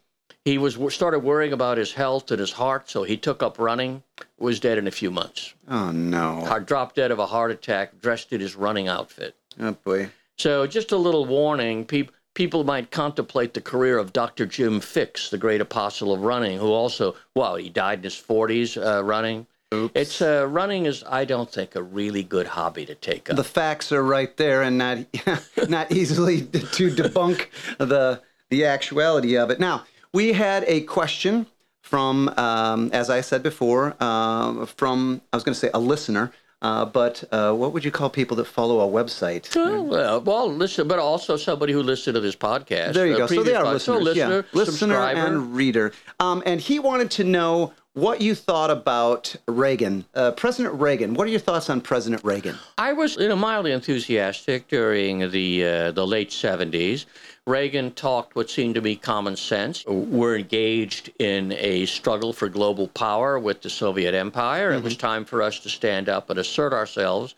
he 0.45 0.59
was 0.59 0.79
started 0.95 1.21
worrying 1.21 1.53
about 1.53 1.79
his 1.79 1.93
health 1.93 2.31
and 2.31 2.41
his 2.41 2.53
heart, 2.53 2.91
so 2.91 3.03
he 3.03 3.17
took 3.17 3.43
up 3.43 3.59
running. 3.59 4.03
Was 4.39 4.61
dead 4.61 4.79
in 4.79 4.87
a 4.87 4.91
few 4.91 5.11
months. 5.11 5.55
Oh 5.69 5.91
no. 5.91 6.45
Heart 6.45 6.67
dropped 6.67 6.97
dead 6.97 7.11
of 7.11 7.19
a 7.19 7.27
heart 7.27 7.51
attack, 7.51 8.01
dressed 8.01 8.33
in 8.33 8.41
his 8.41 8.55
running 8.55 8.89
outfit. 8.89 9.37
Oh 9.59 9.73
boy. 9.73 10.11
So, 10.37 10.67
just 10.67 10.93
a 10.93 10.97
little 10.97 11.25
warning: 11.25 11.85
people 11.85 12.15
people 12.35 12.65
might 12.65 12.91
contemplate 12.91 13.55
the 13.55 13.61
career 13.61 13.97
of 13.97 14.13
Dr. 14.13 14.45
Jim 14.45 14.81
Fixx, 14.81 15.31
the 15.31 15.39
great 15.39 15.61
apostle 15.61 16.13
of 16.13 16.21
running, 16.21 16.59
who 16.59 16.73
also, 16.73 17.15
well, 17.35 17.55
he 17.57 17.71
died 17.71 18.01
in 18.01 18.05
his 18.05 18.15
40s 18.15 18.77
uh, 18.77 19.03
running. 19.03 19.47
Oops. 19.73 19.93
It's 19.95 20.21
uh, 20.21 20.47
running 20.49 20.87
is, 20.87 21.03
I 21.09 21.25
don't 21.25 21.51
think, 21.51 21.75
a 21.75 21.83
really 21.83 22.23
good 22.23 22.47
hobby 22.49 22.85
to 22.87 22.95
take 22.95 23.31
up. 23.31 23.37
The 23.37 23.45
facts 23.45 23.93
are 23.93 24.03
right 24.03 24.37
there, 24.37 24.63
and 24.63 24.79
not 24.79 24.99
not 25.69 25.91
easily 25.91 26.43
to 26.43 26.91
debunk 26.91 27.49
the 27.79 28.21
the 28.51 28.67
actuality 28.67 29.37
of 29.37 29.51
it. 29.51 29.59
Now, 29.59 29.85
we 30.15 30.33
had 30.33 30.65
a 30.67 30.81
question 30.83 31.47
from, 31.83 32.29
um, 32.39 32.91
as 32.95 33.11
I 33.11 33.21
said 33.21 33.43
before, 33.43 33.95
uh, 34.01 34.65
from 34.65 35.21
I 35.33 35.37
was 35.37 35.45
going 35.45 35.53
to 35.53 35.59
say 35.59 35.71
a 35.75 35.79
listener. 35.79 36.33
Uh, 36.63 36.83
but 36.83 37.23
uh, 37.31 37.53
what 37.53 37.75
would 37.75 37.85
you 37.85 37.91
call 37.91 38.09
people 38.09 38.39
that 38.39 38.47
follow 38.47 38.81
a 38.81 38.91
website? 38.91 39.55
Oh, 39.55 39.83
well, 39.83 40.23
well, 40.23 40.51
listen, 40.51 40.89
but 40.89 40.99
also 40.99 41.37
somebody 41.37 41.75
who 41.75 41.83
listened 41.83 42.15
to 42.15 42.21
this 42.21 42.37
podcast. 42.37 42.95
There 42.95 43.07
you 43.07 43.17
uh, 43.17 43.19
go. 43.19 43.27
So 43.27 43.43
they 43.43 43.55
are 43.55 43.65
pod- 43.65 43.75
listeners. 43.75 43.97
So 43.97 43.99
listener, 43.99 44.37
yeah. 44.37 44.59
Listener 44.59 44.97
and 44.97 45.55
reader. 45.55 45.93
Um, 46.21 46.43
and 46.47 46.59
he 46.59 46.79
wanted 46.79 47.11
to 47.13 47.25
know 47.25 47.75
what 47.95 48.21
you 48.21 48.35
thought 48.35 48.71
about 48.71 49.35
Reagan, 49.47 50.05
uh, 50.15 50.33
President 50.33 50.75
Reagan. 50.75 51.15
What 51.15 51.27
are 51.27 51.31
your 51.31 51.41
thoughts 51.41 51.71
on 51.71 51.81
President 51.81 52.23
Reagan? 52.25 52.57
I 52.77 52.93
was 52.93 53.17
you 53.17 53.29
know, 53.29 53.37
mildly 53.37 53.73
enthusiastic 53.73 54.69
during 54.69 55.31
the 55.31 55.65
uh, 55.65 55.93
the 55.93 56.07
late 56.07 56.31
70s. 56.31 57.07
Reagan 57.47 57.93
talked 57.93 58.37
what 58.37 58.51
seemed 58.51 58.75
to 58.75 58.83
be 58.83 58.97
common 58.97 59.37
sense. 59.37 59.85
We're 59.87 60.37
engaged 60.37 61.13
in 61.19 61.53
a 61.53 61.87
struggle 61.87 62.33
for 62.33 62.49
global 62.49 62.89
power 62.89 63.39
with 63.39 63.61
the 63.63 63.71
Soviet 63.71 64.15
Empire. 64.15 64.73
It 64.73 64.83
was 64.83 64.97
time 64.97 65.25
for 65.25 65.43
us 65.43 65.61
to 65.61 65.69
stand 65.69 66.09
up 66.09 66.31
and 66.31 66.39
assert 66.39 66.73
ourselves. 66.73 67.35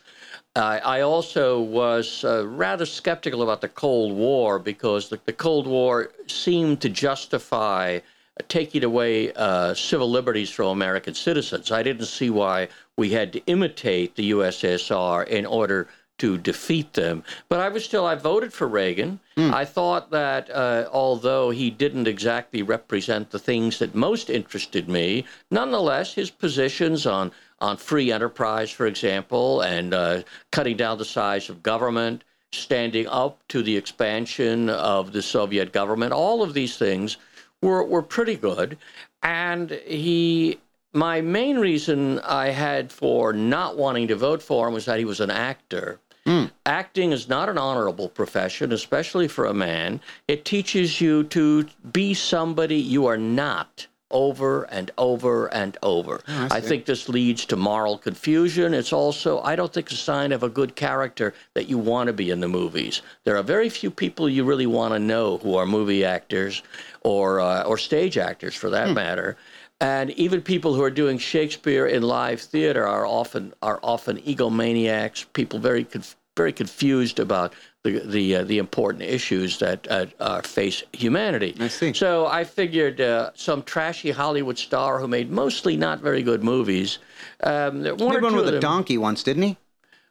Uh, 0.54 0.80
I 0.82 1.00
also 1.00 1.60
was 1.60 2.24
uh, 2.24 2.46
rather 2.46 2.86
skeptical 2.86 3.42
about 3.42 3.60
the 3.60 3.68
Cold 3.68 4.16
War 4.16 4.58
because 4.58 5.08
the, 5.08 5.20
the 5.26 5.32
Cold 5.32 5.66
War 5.66 6.12
seemed 6.28 6.80
to 6.80 6.88
justify 6.88 7.98
taking 8.48 8.84
away 8.84 9.32
uh, 9.32 9.74
civil 9.74 10.10
liberties 10.10 10.50
from 10.50 10.66
American 10.66 11.14
citizens. 11.14 11.72
I 11.72 11.82
didn't 11.82 12.06
see 12.06 12.30
why 12.30 12.68
we 12.96 13.10
had 13.10 13.32
to 13.32 13.44
imitate 13.46 14.14
the 14.16 14.30
USSR 14.30 15.26
in 15.26 15.46
order 15.46 15.88
to 16.18 16.38
defeat 16.38 16.94
them. 16.94 17.22
But 17.48 17.60
I 17.60 17.68
was 17.68 17.84
still, 17.84 18.06
I 18.06 18.14
voted 18.14 18.52
for 18.52 18.66
Reagan. 18.66 19.20
I 19.52 19.66
thought 19.66 20.10
that 20.12 20.48
uh, 20.50 20.88
although 20.90 21.50
he 21.50 21.70
didn't 21.70 22.08
exactly 22.08 22.62
represent 22.62 23.30
the 23.30 23.38
things 23.38 23.78
that 23.80 23.94
most 23.94 24.30
interested 24.30 24.88
me, 24.88 25.26
nonetheless, 25.50 26.14
his 26.14 26.30
positions 26.30 27.06
on, 27.06 27.32
on 27.60 27.76
free 27.76 28.10
enterprise, 28.10 28.70
for 28.70 28.86
example, 28.86 29.60
and 29.60 29.92
uh, 29.92 30.22
cutting 30.52 30.78
down 30.78 30.96
the 30.96 31.04
size 31.04 31.50
of 31.50 31.62
government, 31.62 32.24
standing 32.52 33.06
up 33.08 33.42
to 33.48 33.62
the 33.62 33.76
expansion 33.76 34.70
of 34.70 35.12
the 35.12 35.20
Soviet 35.20 35.72
government, 35.72 36.12
all 36.14 36.42
of 36.42 36.54
these 36.54 36.78
things 36.78 37.18
were, 37.62 37.84
were 37.84 38.02
pretty 38.02 38.36
good. 38.36 38.78
And 39.22 39.70
he, 39.70 40.58
my 40.92 41.20
main 41.20 41.58
reason 41.58 42.20
I 42.20 42.48
had 42.48 42.92
for 42.92 43.32
not 43.32 43.76
wanting 43.76 44.08
to 44.08 44.16
vote 44.16 44.42
for 44.42 44.68
him 44.68 44.74
was 44.74 44.84
that 44.84 44.98
he 44.98 45.04
was 45.04 45.20
an 45.20 45.30
actor. 45.30 45.98
Hmm. 46.24 46.46
Acting 46.64 47.12
is 47.12 47.28
not 47.28 47.48
an 47.48 47.58
honorable 47.58 48.08
profession, 48.08 48.72
especially 48.72 49.28
for 49.28 49.46
a 49.46 49.54
man. 49.54 50.00
It 50.26 50.44
teaches 50.44 51.00
you 51.00 51.22
to 51.24 51.66
be 51.92 52.14
somebody 52.14 52.76
you 52.76 53.06
are 53.06 53.16
not 53.16 53.86
over 54.10 54.64
and 54.64 54.90
over 54.98 55.52
and 55.52 55.76
over. 55.82 56.20
I, 56.28 56.60
think 56.60 56.84
this 56.86 57.08
leads 57.08 57.44
to 57.46 57.56
moral 57.56 57.98
confusion. 57.98 58.74
It's 58.74 58.92
also, 58.92 59.40
I 59.40 59.56
don't 59.56 59.72
think, 59.72 59.90
a 59.90 59.94
sign 59.94 60.32
of 60.32 60.42
a 60.42 60.48
good 60.48 60.76
character 60.76 61.34
that 61.54 61.68
you 61.68 61.78
want 61.78 62.06
to 62.06 62.12
be 62.12 62.30
in 62.30 62.40
the 62.40 62.48
movies. 62.48 63.02
There 63.24 63.36
are 63.36 63.42
very 63.42 63.68
few 63.68 63.90
people 63.90 64.28
you 64.28 64.44
really 64.44 64.66
want 64.66 64.94
to 64.94 64.98
know 64.98 65.38
who 65.38 65.56
are 65.56 65.66
movie 65.66 66.04
actors 66.04 66.62
or 67.02 67.40
uh, 67.40 67.62
or 67.64 67.78
stage 67.78 68.16
actors, 68.18 68.54
for 68.54 68.70
that 68.70 68.92
matter. 68.94 69.36
And 69.80 70.10
even 70.12 70.40
people 70.40 70.74
who 70.74 70.82
are 70.82 70.90
doing 70.90 71.18
Shakespeare 71.18 71.86
in 71.86 72.02
live 72.02 72.40
theater 72.40 72.86
are 72.86 73.06
often 73.06 73.52
are 73.62 73.80
often 73.82 74.18
egomaniacs. 74.18 75.26
People 75.32 75.58
very 75.58 75.84
conf- 75.84 76.16
very 76.36 76.52
confused 76.52 77.18
about 77.18 77.54
the 77.86 78.00
the 78.00 78.36
uh, 78.36 78.44
the 78.44 78.58
important 78.58 79.02
issues 79.04 79.58
that 79.58 79.86
uh, 79.90 80.06
uh, 80.20 80.40
face 80.42 80.82
humanity. 80.92 81.54
I 81.60 81.68
see. 81.68 81.92
So 81.92 82.26
I 82.26 82.44
figured 82.44 83.00
uh, 83.00 83.30
some 83.34 83.62
trashy 83.62 84.10
Hollywood 84.10 84.58
star 84.58 84.98
who 85.00 85.08
made 85.08 85.30
mostly 85.30 85.76
not 85.76 86.00
very 86.00 86.22
good 86.22 86.42
movies. 86.42 86.98
Um, 87.42 87.82
there- 87.82 87.94
one 87.94 88.10
He 88.10 88.16
or 88.16 88.20
had 88.20 88.22
one 88.22 88.36
with 88.36 88.54
a 88.54 88.60
donkey 88.60 88.98
once, 88.98 89.22
didn't 89.22 89.42
he? 89.44 89.56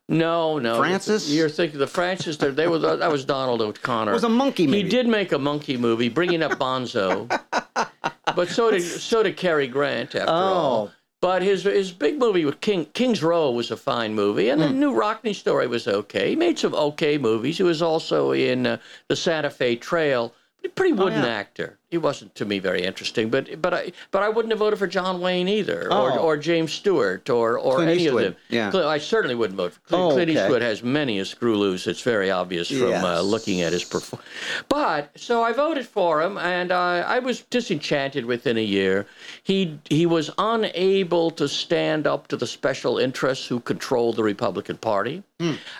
no, 0.07 0.59
no. 0.59 0.77
Francis? 0.77 1.29
You're 1.29 1.49
thinking 1.49 1.79
the 1.79 1.87
Francis. 1.87 2.37
They 2.37 2.67
were. 2.67 2.79
That 2.79 3.11
was 3.11 3.25
Donald 3.25 3.61
O'Connor. 3.61 4.11
It 4.11 4.13
was 4.13 4.23
a 4.23 4.29
monkey, 4.29 4.67
maybe. 4.67 4.83
He 4.83 4.89
did 4.89 5.07
make 5.07 5.31
a 5.31 5.39
monkey 5.39 5.77
movie, 5.77 6.09
bringing 6.09 6.43
up 6.43 6.53
Bonzo. 6.53 7.27
but 8.35 8.47
so 8.49 8.71
did 8.71 8.81
so 8.83 9.23
did 9.23 9.35
Cary 9.37 9.67
Grant 9.67 10.15
after 10.15 10.31
all. 10.31 10.91
Oh. 11.25 11.29
But 11.29 11.41
his 11.41 11.63
his 11.63 11.91
big 11.91 12.19
movie 12.19 12.45
with 12.45 12.61
King 12.61 12.85
King's 12.93 13.23
Row 13.23 13.49
was 13.51 13.71
a 13.71 13.77
fine 13.77 14.13
movie, 14.13 14.49
and 14.49 14.61
the 14.61 14.67
Hmm. 14.67 14.83
Knute 14.83 14.97
Rockne 14.97 15.33
Story 15.33 15.65
was 15.67 15.87
okay. 15.87 16.29
He 16.29 16.35
made 16.35 16.59
some 16.59 16.75
okay 16.75 17.17
movies. 17.17 17.57
He 17.57 17.63
was 17.63 17.81
also 17.81 18.31
in 18.31 18.67
uh, 18.67 18.77
the 19.07 19.15
Santa 19.15 19.49
Fe 19.49 19.75
Trail. 19.75 20.33
Pretty 20.75 20.93
wooden 20.93 21.21
Oh, 21.21 21.25
yeah. 21.25 21.31
actor. 21.31 21.77
He 21.91 21.97
wasn't 21.99 22.33
to 22.35 22.45
me 22.45 22.57
very 22.57 22.81
interesting, 22.83 23.29
but 23.29 23.61
but 23.61 23.73
I 23.73 23.91
but 24.09 24.23
I 24.23 24.29
wouldn't 24.29 24.51
have 24.51 24.59
voted 24.59 24.79
for 24.79 24.87
John 24.87 25.21
Wayne 25.21 25.47
either, 25.47 25.83
or 25.93 26.11
Oh. 26.13 26.17
or 26.17 26.35
James 26.37 26.73
Stewart, 26.73 27.29
or 27.29 27.59
or 27.59 27.75
Clint 27.75 27.91
any 27.91 28.03
Eastwood, 28.05 28.23
of 28.25 28.33
them. 28.33 28.41
yeah. 28.49 28.71
Cl- 28.71 28.89
I 28.89 28.97
certainly 28.97 29.35
wouldn't 29.35 29.55
vote 29.57 29.73
for 29.73 29.79
Clint, 29.81 30.03
Oh, 30.03 30.11
Clint 30.11 30.31
okay. 30.31 30.41
Eastwood 30.41 30.61
has 30.63 30.81
many 30.81 31.19
a 31.19 31.25
screw 31.25 31.55
loose. 31.55 31.85
It's 31.85 32.01
very 32.01 32.31
obvious 32.31 32.69
from 32.69 32.91
uh, 32.91 33.21
looking 33.21 33.61
at 33.61 33.71
his 33.71 33.83
performance. 33.83 34.27
But 34.67 35.11
so 35.15 35.43
I 35.43 35.53
voted 35.53 35.85
for 35.87 36.21
him, 36.23 36.37
and 36.39 36.71
uh, 36.71 37.03
I 37.07 37.19
was 37.19 37.41
disenchanted 37.41 38.25
within 38.25 38.57
a 38.57 38.63
year. 38.63 39.05
He 39.43 39.77
he 39.87 40.07
was 40.07 40.31
unable 40.39 41.29
to 41.31 41.47
stand 41.47 42.07
up 42.07 42.27
to 42.29 42.35
the 42.37 42.47
special 42.47 42.97
interests 42.97 43.45
who 43.45 43.59
control 43.59 44.11
the 44.11 44.23
Republican 44.23 44.77
Party, 44.77 45.21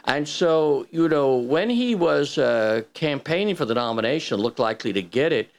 and 0.05 0.27
so 0.29 0.85
you 0.91 1.09
know 1.09 1.35
when 1.35 1.69
he 1.69 1.95
was 1.95 2.37
uh, 2.37 2.83
campaigning 2.93 3.55
for 3.55 3.65
the 3.65 3.73
nomination, 3.73 4.37
looked 4.39 4.59
likely 4.59 4.93
to 4.93 5.01
get 5.01 5.33
it. 5.33 5.49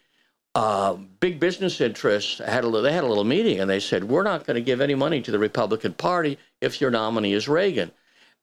Uh, 0.57 0.95
big 1.21 1.39
business 1.39 1.83
interests 1.83 2.39
had 2.39 2.65
a, 2.65 2.71
they 2.81 2.91
had 2.91 3.05
a 3.05 3.07
little 3.07 3.25
meeting 3.25 3.61
and 3.61 3.69
they 3.69 3.79
said 3.79 4.03
we're 4.03 4.23
not 4.23 4.47
going 4.47 4.55
to 4.55 4.63
give 4.63 4.81
any 4.81 4.95
money 4.95 5.21
to 5.21 5.31
the 5.31 5.39
Republican 5.39 5.93
Party 5.93 6.39
if 6.63 6.81
your 6.81 6.91
nominee 6.91 7.35
is 7.35 7.47
Reagan. 7.47 7.91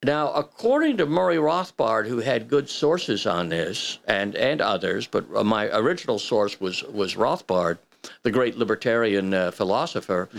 Now, 0.04 0.32
according 0.34 0.98
to 0.98 1.08
Murray 1.08 1.38
Rothbard, 1.38 2.06
who 2.06 2.20
had 2.20 2.48
good 2.48 2.70
sources 2.70 3.26
on 3.26 3.50
this 3.50 3.98
and 4.06 4.36
and 4.36 4.62
others, 4.62 5.08
but 5.08 5.26
uh, 5.36 5.44
my 5.44 5.76
original 5.76 6.20
source 6.20 6.62
was 6.62 6.84
was 6.84 7.16
Rothbard, 7.16 7.80
the 8.22 8.30
great 8.30 8.60
libertarian 8.60 9.34
uh, 9.34 9.50
philosopher. 9.50 10.30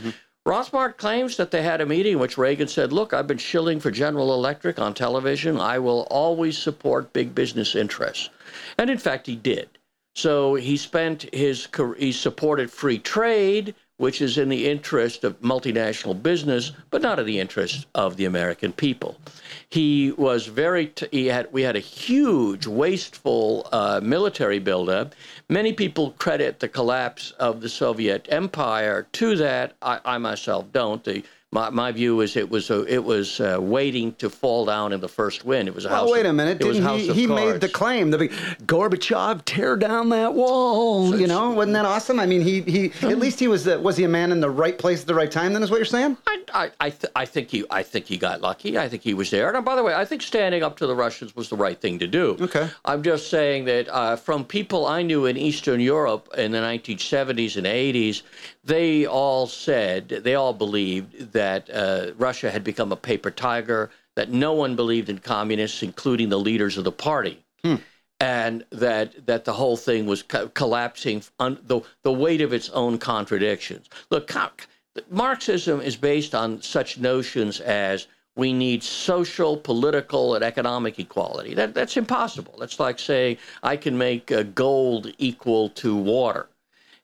Rothbard 0.46 0.96
claims 0.96 1.36
that 1.38 1.50
they 1.50 1.62
had 1.62 1.80
a 1.80 1.86
meeting 1.86 2.12
in 2.12 2.18
which 2.20 2.38
Reagan 2.38 2.68
said, 2.68 2.92
"Look, 2.92 3.12
I've 3.12 3.26
been 3.26 3.38
shilling 3.38 3.80
for 3.80 3.90
General 3.90 4.32
Electric 4.32 4.78
on 4.78 4.94
television. 4.94 5.58
I 5.58 5.80
will 5.80 6.06
always 6.08 6.56
support 6.56 7.12
big 7.12 7.34
business 7.34 7.74
interests," 7.74 8.30
and 8.78 8.88
in 8.88 8.98
fact, 8.98 9.26
he 9.26 9.34
did. 9.34 9.68
So 10.14 10.54
he 10.54 10.76
spent 10.76 11.34
his 11.34 11.68
he 11.98 12.12
supported 12.12 12.70
free 12.70 12.98
trade, 12.98 13.74
which 13.96 14.22
is 14.22 14.38
in 14.38 14.48
the 14.48 14.68
interest 14.68 15.24
of 15.24 15.40
multinational 15.40 16.20
business, 16.20 16.72
but 16.90 17.02
not 17.02 17.18
in 17.18 17.26
the 17.26 17.40
interest 17.40 17.86
of 17.94 18.16
the 18.16 18.24
American 18.24 18.72
people. 18.72 19.18
He 19.70 20.12
was 20.12 20.46
very 20.46 20.92
he 21.10 21.26
had 21.26 21.52
we 21.52 21.62
had 21.62 21.74
a 21.76 21.80
huge 21.80 22.66
wasteful 22.66 23.68
uh, 23.72 24.00
military 24.02 24.60
buildup. 24.60 25.14
Many 25.48 25.72
people 25.72 26.12
credit 26.12 26.60
the 26.60 26.68
collapse 26.68 27.32
of 27.32 27.60
the 27.60 27.68
Soviet 27.68 28.26
Empire 28.30 29.06
to 29.12 29.36
that. 29.36 29.74
I, 29.82 30.00
I 30.04 30.18
myself 30.18 30.70
don't. 30.72 31.02
The 31.02 31.24
My, 31.54 31.70
my 31.70 31.92
view 31.92 32.20
is 32.20 32.34
it 32.36 32.50
was 32.50 32.68
a, 32.70 32.82
it 32.92 33.04
was 33.04 33.38
uh, 33.40 33.58
waiting 33.60 34.12
to 34.16 34.28
fall 34.28 34.64
down 34.64 34.92
in 34.92 35.00
the 35.00 35.08
first 35.08 35.44
wind. 35.44 35.68
It 35.68 35.74
was 35.74 35.84
a 35.84 35.88
Well, 35.88 35.98
house. 36.02 36.10
wait 36.10 36.26
a 36.26 36.32
minute. 36.32 36.60
It 36.60 36.66
was 36.66 36.78
Didn't 36.78 36.88
House 36.88 37.00
he? 37.02 37.12
He 37.12 37.26
made 37.28 37.60
the 37.60 37.68
claim. 37.68 38.10
The 38.10 38.18
big 38.18 38.32
Gorbachev 38.66 39.44
tear 39.44 39.76
down 39.76 40.08
that 40.08 40.34
wall. 40.34 41.16
You 41.16 41.28
know, 41.28 41.50
wasn't 41.52 41.74
that 41.74 41.84
awesome? 41.84 42.18
I 42.18 42.26
mean, 42.26 42.40
he 42.40 42.60
he 42.62 42.86
at 43.08 43.18
least 43.20 43.38
he 43.38 43.46
was 43.46 43.66
was 43.66 43.96
he 43.96 44.02
a 44.02 44.08
man 44.08 44.32
in 44.32 44.40
the 44.40 44.50
right 44.50 44.76
place 44.76 45.02
at 45.02 45.06
the 45.06 45.14
right 45.14 45.30
time? 45.30 45.52
Then 45.52 45.62
is 45.62 45.70
what 45.70 45.76
you're 45.76 45.84
saying? 45.84 46.16
I, 46.26 46.40
I, 46.52 46.70
I, 46.80 46.90
th- 46.90 47.12
I 47.14 47.24
think 47.24 47.50
he 47.50 47.64
I 47.70 47.84
think 47.84 48.06
he 48.06 48.16
got 48.18 48.40
lucky. 48.40 48.76
I 48.76 48.88
think 48.88 49.02
he 49.04 49.14
was 49.14 49.30
there. 49.30 49.54
And 49.54 49.64
by 49.64 49.76
the 49.76 49.84
way, 49.84 49.94
I 49.94 50.04
think 50.04 50.22
standing 50.22 50.64
up 50.64 50.76
to 50.78 50.88
the 50.88 50.96
Russians 50.96 51.36
was 51.36 51.50
the 51.50 51.56
right 51.56 51.80
thing 51.80 52.00
to 52.00 52.08
do. 52.08 52.36
Okay. 52.40 52.68
I'm 52.84 53.04
just 53.04 53.30
saying 53.30 53.66
that 53.66 53.88
uh, 53.94 54.16
from 54.16 54.44
people 54.44 54.86
I 54.86 55.02
knew 55.02 55.26
in 55.26 55.36
Eastern 55.36 55.78
Europe 55.78 56.28
in 56.36 56.50
the 56.50 56.58
1970s 56.58 57.56
and 57.58 57.66
80s, 57.66 58.22
they 58.64 59.06
all 59.06 59.46
said 59.46 60.08
they 60.08 60.34
all 60.34 60.52
believed 60.52 61.32
that 61.32 61.43
uh, 61.70 62.12
Russia 62.16 62.50
had 62.50 62.64
become 62.64 62.92
a 62.92 62.96
paper 62.96 63.30
tiger. 63.30 63.90
That 64.16 64.30
no 64.30 64.52
one 64.52 64.76
believed 64.76 65.08
in 65.08 65.18
communists, 65.18 65.82
including 65.82 66.28
the 66.28 66.38
leaders 66.38 66.78
of 66.78 66.84
the 66.84 66.92
party 66.92 67.44
and 68.20 68.64
that 68.70 69.26
that 69.26 69.44
the 69.44 69.52
whole 69.52 69.76
thing 69.76 70.06
was 70.06 70.22
co- 70.22 70.48
collapsing 70.48 71.22
on 71.38 71.58
the 71.66 71.80
the 72.02 72.12
weight 72.12 72.40
of 72.40 72.52
its 72.52 72.70
own 72.70 72.98
contradictions. 72.98 73.88
Look, 74.10 74.28
co- 74.28 74.50
Marxism 75.10 75.80
is 75.80 75.96
based 75.96 76.34
on 76.34 76.62
such 76.62 76.98
notions 76.98 77.60
as 77.60 78.06
we 78.36 78.52
need 78.52 78.82
social, 78.82 79.56
political, 79.56 80.34
and 80.34 80.44
economic 80.44 80.98
equality. 80.98 81.54
That 81.54 81.74
that's 81.74 81.96
impossible. 81.96 82.54
That's 82.58 82.78
like 82.80 82.98
saying 82.98 83.38
I 83.62 83.76
can 83.76 83.98
make 83.98 84.30
uh, 84.30 84.44
gold 84.44 85.12
equal 85.18 85.70
to 85.70 85.96
water. 85.96 86.48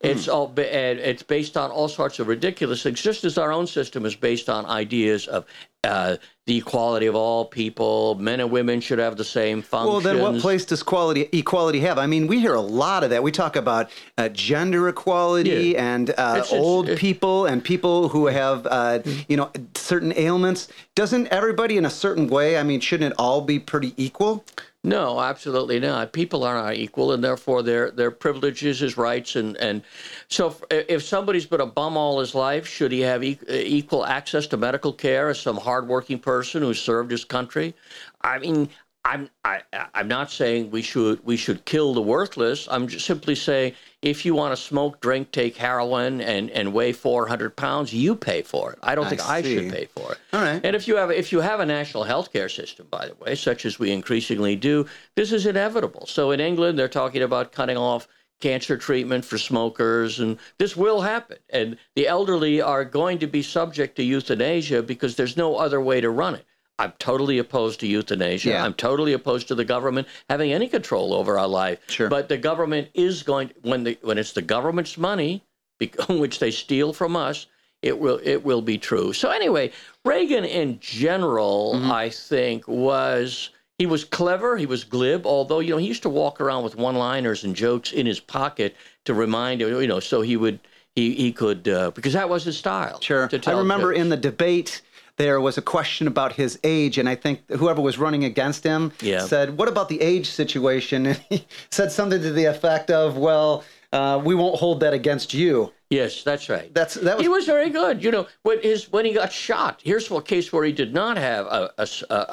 It's 0.00 0.28
all 0.28 0.46
ba- 0.46 0.74
and 0.74 0.98
it's 0.98 1.22
based 1.22 1.58
on 1.58 1.70
all 1.70 1.86
sorts 1.88 2.18
of 2.20 2.26
ridiculous 2.28 2.82
things. 2.82 3.02
Just 3.02 3.22
as 3.24 3.36
our 3.36 3.52
own 3.52 3.66
system 3.66 4.06
is 4.06 4.16
based 4.16 4.48
on 4.48 4.64
ideas 4.64 5.26
of 5.26 5.44
uh, 5.84 6.16
the 6.46 6.56
equality 6.56 7.04
of 7.06 7.14
all 7.14 7.44
people, 7.44 8.14
men 8.14 8.40
and 8.40 8.50
women 8.50 8.80
should 8.80 8.98
have 8.98 9.16
the 9.18 9.24
same 9.24 9.60
functions. 9.60 9.90
Well, 9.92 10.00
then 10.00 10.22
what 10.22 10.40
place 10.40 10.64
does 10.64 10.82
quality 10.82 11.28
equality 11.32 11.80
have? 11.80 11.98
I 11.98 12.06
mean, 12.06 12.26
we 12.28 12.40
hear 12.40 12.54
a 12.54 12.60
lot 12.62 13.04
of 13.04 13.10
that. 13.10 13.22
We 13.22 13.30
talk 13.30 13.56
about 13.56 13.90
uh, 14.16 14.30
gender 14.30 14.88
equality 14.88 15.50
Yeah. 15.74 15.94
and 15.94 16.10
uh, 16.10 16.12
It's- 16.12 16.46
it's- 16.46 16.52
old 16.52 16.88
it- 16.88 16.98
people 16.98 17.44
and 17.44 17.62
people 17.62 18.08
who 18.08 18.26
have, 18.28 18.66
uh, 18.70 19.00
you 19.28 19.36
know, 19.36 19.50
certain 19.74 20.14
ailments. 20.16 20.68
Doesn't 20.94 21.26
everybody 21.28 21.76
in 21.76 21.84
a 21.84 21.90
certain 21.90 22.26
way? 22.28 22.56
I 22.56 22.62
mean, 22.62 22.80
shouldn't 22.80 23.12
it 23.12 23.16
all 23.18 23.42
be 23.42 23.58
pretty 23.58 23.92
equal? 23.98 24.44
No, 24.82 25.20
absolutely 25.20 25.78
not. 25.78 26.14
People 26.14 26.42
are 26.42 26.54
not 26.54 26.74
equal, 26.74 27.12
and 27.12 27.22
therefore 27.22 27.62
their 27.62 27.90
their 27.90 28.10
privileges, 28.10 28.80
his 28.80 28.96
rights, 28.96 29.36
and 29.36 29.54
and 29.58 29.82
so 30.28 30.56
if, 30.70 31.02
somebody's 31.02 31.44
been 31.44 31.60
a 31.60 31.66
bum 31.66 31.98
all 31.98 32.18
his 32.18 32.34
life, 32.34 32.66
should 32.66 32.90
he 32.90 33.00
have 33.00 33.22
e- 33.22 33.38
equal 33.50 34.06
access 34.06 34.46
to 34.48 34.56
medical 34.56 34.94
care 34.94 35.28
as 35.28 35.38
some 35.38 35.58
hardworking 35.58 36.18
person 36.18 36.62
who 36.62 36.72
served 36.72 37.10
his 37.10 37.26
country? 37.26 37.74
I 38.22 38.38
mean, 38.38 38.70
I'm 39.04 39.30
I, 39.44 39.62
I'm 39.94 40.08
not 40.08 40.30
saying 40.30 40.70
we 40.70 40.82
should 40.82 41.24
we 41.24 41.36
should 41.36 41.64
kill 41.64 41.94
the 41.94 42.02
worthless. 42.02 42.68
I'm 42.70 42.86
just 42.86 43.06
simply 43.06 43.34
saying 43.34 43.72
if 44.02 44.26
you 44.26 44.34
want 44.34 44.54
to 44.54 44.62
smoke, 44.62 45.00
drink, 45.00 45.32
take 45.32 45.56
heroin, 45.56 46.20
and 46.20 46.50
and 46.50 46.74
weigh 46.74 46.92
400 46.92 47.56
pounds, 47.56 47.94
you 47.94 48.14
pay 48.14 48.42
for 48.42 48.72
it. 48.72 48.78
I 48.82 48.94
don't 48.94 49.06
I 49.06 49.08
think 49.08 49.28
I 49.28 49.42
should 49.42 49.72
pay 49.72 49.86
for 49.86 50.12
it. 50.12 50.18
All 50.34 50.42
right. 50.42 50.60
And 50.62 50.76
if 50.76 50.86
you 50.86 50.96
have 50.96 51.10
if 51.10 51.32
you 51.32 51.40
have 51.40 51.60
a 51.60 51.66
national 51.66 52.04
health 52.04 52.32
care 52.32 52.50
system, 52.50 52.88
by 52.90 53.06
the 53.06 53.14
way, 53.14 53.34
such 53.34 53.64
as 53.64 53.78
we 53.78 53.90
increasingly 53.90 54.54
do, 54.54 54.86
this 55.16 55.32
is 55.32 55.46
inevitable. 55.46 56.06
So 56.06 56.30
in 56.32 56.40
England, 56.40 56.78
they're 56.78 56.88
talking 56.88 57.22
about 57.22 57.52
cutting 57.52 57.78
off 57.78 58.06
cancer 58.40 58.76
treatment 58.76 59.24
for 59.24 59.38
smokers, 59.38 60.20
and 60.20 60.38
this 60.58 60.76
will 60.76 61.00
happen. 61.00 61.38
And 61.50 61.76
the 61.94 62.06
elderly 62.06 62.60
are 62.60 62.84
going 62.84 63.18
to 63.20 63.26
be 63.26 63.42
subject 63.42 63.96
to 63.96 64.02
euthanasia 64.02 64.82
because 64.82 65.16
there's 65.16 65.36
no 65.36 65.56
other 65.56 65.80
way 65.80 66.00
to 66.00 66.10
run 66.10 66.34
it. 66.34 66.44
I'm 66.80 66.92
totally 66.98 67.38
opposed 67.38 67.80
to 67.80 67.86
euthanasia. 67.86 68.50
Yeah. 68.50 68.64
I'm 68.64 68.72
totally 68.74 69.12
opposed 69.12 69.48
to 69.48 69.54
the 69.54 69.66
government 69.66 70.08
having 70.30 70.52
any 70.52 70.66
control 70.66 71.12
over 71.12 71.38
our 71.38 71.46
life. 71.46 71.78
Sure. 71.88 72.08
But 72.08 72.28
the 72.30 72.38
government 72.38 72.88
is 72.94 73.22
going 73.22 73.50
when 73.62 73.84
the 73.84 73.98
when 74.00 74.16
it's 74.16 74.32
the 74.32 74.42
government's 74.42 74.96
money, 74.96 75.44
which 76.08 76.38
they 76.38 76.50
steal 76.50 76.92
from 76.94 77.16
us, 77.16 77.46
it 77.82 77.98
will 77.98 78.18
it 78.24 78.42
will 78.44 78.62
be 78.62 78.78
true. 78.78 79.12
So 79.12 79.30
anyway, 79.30 79.72
Reagan 80.04 80.44
in 80.44 80.80
general, 80.80 81.74
Mm-hmm. 81.74 81.92
I 81.92 82.08
think 82.08 82.66
was 82.66 83.50
he 83.78 83.86
was 83.86 84.04
clever, 84.04 84.56
he 84.56 84.66
was 84.66 84.84
glib, 84.84 85.26
although 85.26 85.60
you 85.60 85.70
know 85.70 85.78
he 85.78 85.86
used 85.86 86.02
to 86.02 86.08
walk 86.08 86.40
around 86.40 86.64
with 86.64 86.76
one-liners 86.76 87.44
and 87.44 87.54
jokes 87.54 87.92
in 87.92 88.06
his 88.06 88.20
pocket 88.20 88.74
to 89.04 89.14
remind 89.14 89.60
you 89.60 89.86
know 89.86 90.00
so 90.00 90.22
he 90.22 90.36
would 90.36 90.60
he 90.94 91.14
he 91.14 91.32
could 91.32 91.68
uh, 91.68 91.90
because 91.90 92.14
that 92.14 92.28
was 92.28 92.44
his 92.44 92.56
style. 92.56 93.00
Sure. 93.00 93.28
I 93.46 93.52
remember 93.52 93.92
jokes. 93.92 94.00
in 94.00 94.08
the 94.08 94.16
debate 94.16 94.82
there 95.20 95.38
was 95.40 95.58
a 95.58 95.62
question 95.76 96.06
about 96.06 96.32
his 96.32 96.58
age, 96.64 96.96
and 97.00 97.06
I 97.08 97.14
think 97.14 97.36
whoever 97.60 97.80
was 97.82 97.98
running 97.98 98.24
against 98.24 98.64
him 98.64 98.92
Yeah. 99.02 99.20
said, 99.32 99.46
"What 99.58 99.68
about 99.68 99.88
the 99.88 100.00
age 100.00 100.26
situation?" 100.42 100.98
And 101.10 101.20
he 101.28 101.44
said 101.70 101.92
something 101.92 102.20
to 102.22 102.32
the 102.32 102.46
effect 102.46 102.90
of, 102.90 103.16
"Well, 103.18 103.62
uh, 103.92 104.16
we 104.28 104.34
won't 104.34 104.56
hold 104.58 104.80
that 104.80 104.94
against 104.94 105.34
you." 105.34 105.72
Yes, 105.90 106.22
that's 106.22 106.48
right. 106.48 106.72
That's 106.72 106.94
that 107.06 107.16
was 107.16 107.24
he 107.24 107.28
was 107.28 107.44
very 107.46 107.68
good. 107.68 108.02
You 108.04 108.10
know, 108.14 108.26
when 108.46 108.58
his 108.62 108.90
when 108.94 109.04
he 109.04 109.12
got 109.12 109.30
shot, 109.32 109.80
here's 109.82 110.10
a 110.10 110.22
case 110.22 110.46
where 110.52 110.64
he 110.64 110.72
did 110.72 110.92
not 110.94 111.14
have 111.18 111.44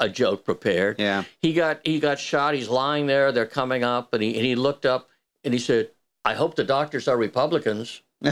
a 0.04 0.08
joke 0.08 0.44
prepared. 0.44 0.94
Yeah. 0.98 1.24
He 1.42 1.52
got 1.52 1.80
he 1.84 1.98
got 2.00 2.18
shot. 2.18 2.54
He's 2.54 2.68
lying 2.68 3.06
there. 3.06 3.32
They're 3.32 3.52
coming 3.60 3.82
up, 3.84 4.14
and 4.14 4.22
he 4.22 4.30
and 4.38 4.46
he 4.46 4.54
looked 4.54 4.86
up 4.86 5.02
and 5.44 5.52
he 5.52 5.60
said, 5.60 5.90
"I 6.24 6.34
hope 6.34 6.54
the 6.54 6.64
doctors 6.64 7.08
are 7.08 7.16
Republicans." 7.28 8.02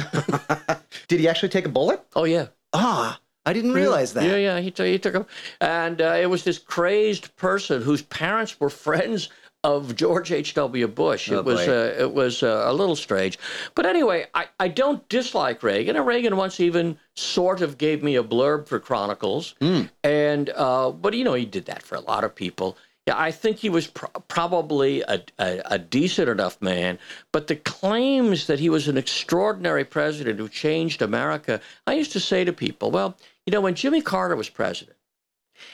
Did 1.09 1.21
he 1.21 1.29
actually 1.29 1.49
take 1.51 1.67
a 1.67 1.75
bullet? 1.79 2.01
Oh 2.15 2.25
yeah. 2.25 2.47
Ah, 2.73 3.19
I 3.47 3.53
didn't 3.53 3.73
realize 3.73 4.13
that. 4.15 4.25
Yeah, 4.25 4.37
yeah. 4.37 4.61
He 4.61 4.71
took 4.71 4.87
he 4.87 4.99
took 4.99 5.15
him, 5.15 5.27
and 5.61 6.01
uh, 6.03 6.17
it 6.21 6.27
was 6.27 6.43
this 6.45 6.59
crazed 6.59 7.35
person 7.37 7.81
whose 7.81 8.03
parents 8.03 8.59
were 8.61 8.69
friends 8.71 9.29
of 9.65 9.97
George 9.97 10.31
H. 10.33 10.55
W. 10.55 10.87
Bush. 10.89 11.31
Oh, 11.31 11.39
it 11.39 11.45
was 11.45 11.61
uh, 11.67 11.95
it 11.99 12.13
was 12.13 12.43
uh, 12.43 12.65
a 12.67 12.73
little 12.73 12.97
strange, 12.97 13.39
but 13.75 13.87
anyway, 13.87 14.27
I, 14.35 14.47
I 14.61 14.69
don't 14.69 15.09
dislike 15.09 15.63
Reagan. 15.63 15.97
And 15.97 16.07
Reagan 16.07 16.37
once 16.37 16.61
even 16.61 16.99
sort 17.15 17.61
of 17.63 17.79
gave 17.79 18.03
me 18.03 18.17
a 18.17 18.23
blurb 18.25 18.67
for 18.67 18.79
Chronicles, 18.81 19.55
Hmm. 19.61 19.83
and 20.05 20.51
uh, 20.55 20.91
but 20.91 21.15
you 21.15 21.25
know 21.25 21.35
he 21.35 21.47
did 21.47 21.67
that 21.67 21.83
for 21.83 21.95
a 21.95 22.01
lot 22.01 22.25
of 22.25 22.35
people. 22.35 22.77
Yeah, 23.09 23.17
I 23.17 23.31
think 23.31 23.59
he 23.59 23.69
was 23.69 23.87
pr- 23.87 24.07
probably 24.27 25.01
a, 25.03 25.23
a, 25.39 25.63
a 25.67 25.79
decent 25.79 26.29
enough 26.29 26.61
man, 26.61 26.99
but 27.31 27.47
the 27.47 27.55
claims 27.55 28.49
that 28.49 28.59
he 28.59 28.69
was 28.69 28.89
an 28.89 28.97
extraordinary 28.99 29.85
president 29.85 30.41
who 30.41 30.49
changed 30.49 31.03
America, 31.03 31.61
I 31.87 31.95
used 31.95 32.11
to 32.15 32.21
say 32.21 32.45
to 32.45 32.53
people, 32.53 32.91
well, 32.91 33.17
you 33.47 33.53
know, 33.53 33.61
when 33.61 33.75
Jimmy 33.75 34.03
Carter 34.03 34.37
was 34.37 34.49
president, 34.49 34.97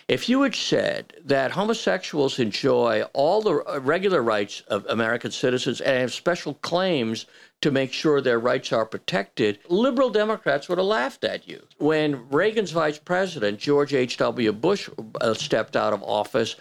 if 0.06 0.28
you 0.28 0.42
had 0.42 0.54
said 0.54 1.14
that 1.24 1.52
homosexuals 1.52 2.38
enjoy 2.38 3.02
all 3.14 3.42
the 3.42 3.64
uh, 3.64 3.80
regular 3.80 4.22
rights 4.22 4.60
of 4.68 4.86
American 4.86 5.30
citizens 5.30 5.80
and 5.80 5.98
have 5.98 6.12
special 6.12 6.54
claims 6.54 7.26
to 7.62 7.70
make 7.70 7.92
sure 7.92 8.20
their 8.20 8.38
rights 8.38 8.72
are 8.72 8.86
protected, 8.86 9.58
liberal 9.68 10.10
Democrats 10.10 10.68
would 10.68 10.78
have 10.78 10.86
laughed 10.86 11.24
at 11.24 11.48
you. 11.48 11.62
When 11.78 12.28
Reagan's 12.30 12.70
vice 12.72 12.98
president, 12.98 13.58
George 13.58 13.94
H.W. 13.94 14.52
Bush, 14.52 14.88
uh, 15.20 15.34
stepped 15.34 15.74
out 15.76 15.92
of 15.92 16.02
office, 16.02 16.56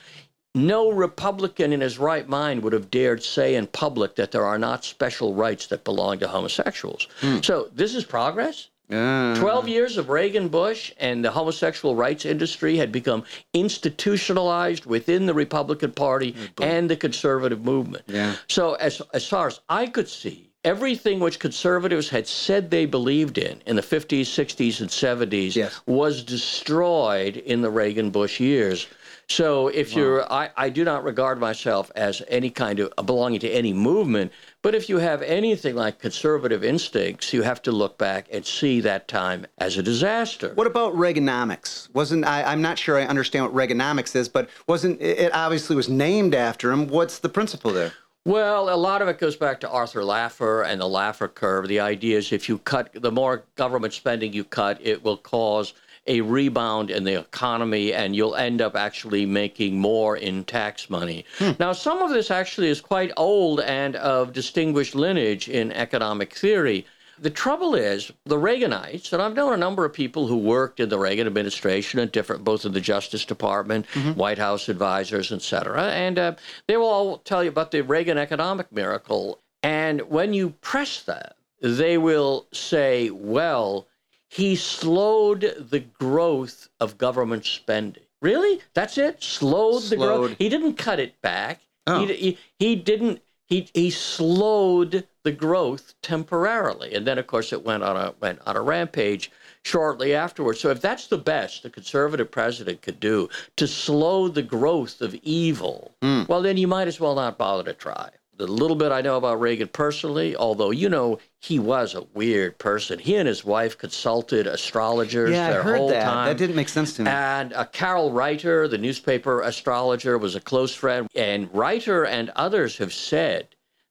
no 0.53 0.91
Republican 0.91 1.73
in 1.73 1.81
his 1.81 1.97
right 1.97 2.27
mind 2.27 2.63
would 2.63 2.73
have 2.73 2.91
dared 2.91 3.23
say 3.23 3.55
in 3.55 3.67
public 3.67 4.15
that 4.15 4.31
there 4.31 4.45
are 4.45 4.59
not 4.59 4.83
special 4.83 5.33
rights 5.33 5.67
that 5.67 5.83
belong 5.83 6.19
to 6.19 6.27
homosexuals. 6.27 7.07
So 7.41 7.69
this 7.73 7.95
is 7.95 8.03
progress. 8.03 8.67
Ah. 8.91 9.35
12 9.39 9.67
years 9.67 9.97
of 9.97 10.09
Reagan 10.09 10.47
Bush 10.49 10.91
and 10.99 11.23
the 11.23 11.31
homosexual 11.31 11.95
rights 11.95 12.25
industry 12.25 12.77
had 12.77 12.91
become 12.91 13.23
institutionalized 13.53 14.85
within 14.85 15.25
the 15.25 15.33
Republican 15.33 15.91
Party 15.91 16.35
and 16.61 16.89
the 16.89 16.95
conservative 16.95 17.63
movement. 17.63 18.03
Yeah. 18.07 18.35
So, 18.47 18.73
as, 18.75 19.01
as 19.13 19.27
far 19.27 19.47
as 19.47 19.59
I 19.69 19.87
could 19.87 20.07
see, 20.09 20.49
everything 20.63 21.19
which 21.19 21.39
conservatives 21.39 22.09
had 22.09 22.27
said 22.27 22.69
they 22.69 22.85
believed 22.85 23.37
in 23.37 23.61
in 23.65 23.75
the 23.75 23.81
50s, 23.81 24.21
60s, 24.21 24.81
and 24.81 24.89
70s 24.89 25.55
Yes. 25.55 25.81
was 25.85 26.23
destroyed 26.23 27.37
in 27.37 27.61
the 27.61 27.69
Reagan 27.69 28.09
Bush 28.11 28.39
years. 28.39 28.87
So 29.29 29.69
if 29.69 29.95
you're, 29.95 30.29
I, 30.31 30.49
I 30.57 30.69
do 30.69 30.83
not 30.83 31.05
regard 31.05 31.39
myself 31.39 31.89
as 31.95 32.21
any 32.27 32.49
kind 32.49 32.81
of 32.81 33.05
belonging 33.05 33.39
to 33.41 33.49
any 33.49 33.71
movement, 33.71 34.31
but 34.61 34.75
if 34.75 34.89
you 34.89 34.99
have 34.99 35.21
anything 35.23 35.75
like 35.75 35.99
conservative 35.99 36.63
instincts, 36.63 37.33
you 37.33 37.41
have 37.41 37.61
to 37.63 37.71
look 37.71 37.97
back 37.97 38.27
and 38.31 38.45
see 38.45 38.79
that 38.81 39.07
time 39.07 39.47
as 39.57 39.77
a 39.77 39.83
disaster. 39.83 40.53
What 40.53 40.67
about 40.67 40.93
Reaganomics? 40.93 41.93
Wasn't 41.93 42.25
I, 42.25 42.43
I'm 42.43 42.61
not 42.61 42.77
sure 42.77 42.99
I 42.99 43.05
understand 43.05 43.45
what 43.45 43.53
Reaganomics 43.55 44.15
is, 44.15 44.29
but 44.29 44.49
wasn't 44.67 45.01
it 45.01 45.33
obviously 45.33 45.75
was 45.75 45.89
named 45.89 46.35
after 46.35 46.71
him? 46.71 46.87
What's 46.87 47.19
the 47.19 47.29
principle 47.29 47.71
there? 47.71 47.93
Well, 48.23 48.71
a 48.71 48.77
lot 48.77 49.01
of 49.01 49.07
it 49.07 49.17
goes 49.17 49.35
back 49.35 49.59
to 49.61 49.69
Arthur 49.69 50.01
Laffer 50.01 50.63
and 50.63 50.79
the 50.79 50.85
Laffer 50.85 51.33
curve. 51.33 51.67
The 51.67 51.79
idea 51.79 52.19
is 52.19 52.31
if 52.31 52.47
you 52.47 52.59
cut, 52.59 52.91
the 52.93 53.11
more 53.11 53.45
government 53.55 53.93
spending 53.93 54.31
you 54.31 54.43
cut, 54.43 54.77
it 54.79 55.03
will 55.03 55.17
cause 55.17 55.73
a 56.07 56.21
rebound 56.21 56.89
in 56.89 57.03
the 57.03 57.19
economy 57.19 57.93
and 57.93 58.15
you'll 58.15 58.35
end 58.35 58.61
up 58.61 58.75
actually 58.75 59.25
making 59.25 59.79
more 59.79 60.17
in 60.17 60.43
tax 60.43 60.89
money. 60.89 61.25
Now, 61.59 61.73
some 61.73 62.01
of 62.01 62.09
this 62.09 62.31
actually 62.31 62.69
is 62.69 62.81
quite 62.81 63.11
old 63.17 63.59
and 63.61 63.95
of 63.95 64.33
distinguished 64.33 64.95
lineage 64.95 65.47
in 65.47 65.71
economic 65.71 66.33
theory. 66.33 66.85
the 67.21 67.29
trouble 67.29 67.75
is 67.75 68.11
the 68.25 68.35
Reaganites, 68.35 69.13
and 69.13 69.21
I've 69.21 69.35
known 69.35 69.53
a 69.53 69.57
number 69.57 69.85
of 69.85 69.93
people 69.93 70.25
who 70.27 70.37
worked 70.37 70.79
in 70.79 70.89
the 70.89 70.97
Reagan 70.97 71.27
administration 71.27 71.99
and 71.99 72.11
different, 72.11 72.43
both 72.43 72.65
in 72.65 72.73
the 72.73 72.81
Justice 72.81 73.25
Department, 73.25 73.85
White 74.15 74.39
House 74.39 74.67
advisors, 74.69 75.31
et 75.31 75.43
cetera, 75.43 75.83
and 75.91 76.17
uh, 76.17 76.35
they 76.67 76.77
will 76.77 76.87
all 76.87 77.17
tell 77.19 77.43
you 77.43 77.49
about 77.49 77.69
the 77.71 77.83
Reagan 77.83 78.17
economic 78.17 78.71
miracle. 78.71 79.39
And 79.61 80.01
when 80.09 80.33
you 80.33 80.49
press 80.61 81.03
them, 81.03 81.29
they 81.61 81.99
will 81.99 82.47
say, 82.51 83.11
well, 83.11 83.87
he 84.31 84.55
slowed 84.55 85.41
the 85.69 85.81
growth 85.81 86.69
of 86.79 86.97
government 86.97 87.45
spending. 87.45 88.03
Really? 88.21 88.61
That's 88.73 88.97
it? 88.97 89.21
Slowed, 89.21 89.83
the 89.83 89.97
growth? 89.97 90.35
He 90.37 90.47
didn't 90.47 90.75
cut 90.75 91.01
it 91.01 91.21
back. 91.21 91.59
Oh. 91.85 92.05
He, 92.05 92.13
he, 92.13 92.37
he 92.57 92.75
didn't. 92.77 93.21
He, 93.47 93.69
he 93.73 93.89
slowed 93.89 95.05
the 95.23 95.33
growth 95.33 95.95
temporarily, 96.01 96.93
and 96.93 97.05
then 97.05 97.17
of 97.17 97.27
course 97.27 97.51
it 97.51 97.65
went 97.65 97.83
on 97.83 97.97
a 97.97 98.13
went 98.21 98.39
on 98.45 98.55
a 98.55 98.61
rampage 98.61 99.29
shortly 99.65 100.15
afterwards. 100.15 100.61
So 100.61 100.69
if 100.69 100.79
that's 100.79 101.07
the 101.07 101.17
best 101.17 101.63
the 101.63 101.69
conservative 101.69 102.31
president 102.31 102.81
could 102.81 103.01
do 103.01 103.27
to 103.57 103.67
slow 103.67 104.29
the 104.29 104.41
growth 104.41 105.01
of 105.01 105.13
evil, 105.15 105.93
hmm. 106.01 106.23
well 106.29 106.41
then 106.41 106.55
you 106.55 106.69
might 106.69 106.87
as 106.87 107.01
well 107.01 107.15
not 107.15 107.37
bother 107.37 107.65
to 107.65 107.73
try. 107.73 108.09
The 108.41 108.47
little 108.47 108.75
bit 108.75 108.91
I 108.91 109.01
know 109.01 109.17
about 109.17 109.39
Reagan 109.39 109.67
personally, 109.67 110.35
although 110.35 110.71
you 110.71 110.89
know 110.89 111.19
he 111.37 111.59
was 111.59 111.93
a 111.93 112.01
weird 112.15 112.57
person. 112.57 112.97
He 112.97 113.15
and 113.15 113.27
his 113.27 113.45
wife 113.45 113.77
consulted 113.77 114.47
astrologers 114.47 115.29
Yeah, 115.29 115.59
I 115.59 115.61
heard 115.61 115.77
whole 115.77 115.89
that. 115.89 116.05
time. 116.05 116.25
That 116.25 116.39
didn't 116.39 116.55
make 116.55 116.67
sense 116.67 116.93
to 116.93 117.03
me. 117.03 117.11
And 117.11 117.53
uh, 117.53 117.65
Carroll 117.65 118.11
Righter, 118.11 118.67
the 118.67 118.79
newspaper 118.79 119.41
astrologer, 119.41 120.17
was 120.17 120.33
a 120.33 120.41
close 120.41 120.73
friend. 120.73 121.07
And 121.13 121.53
Righter 121.53 122.03
and 122.03 122.31
others 122.31 122.79
have 122.79 122.95
said 122.95 123.49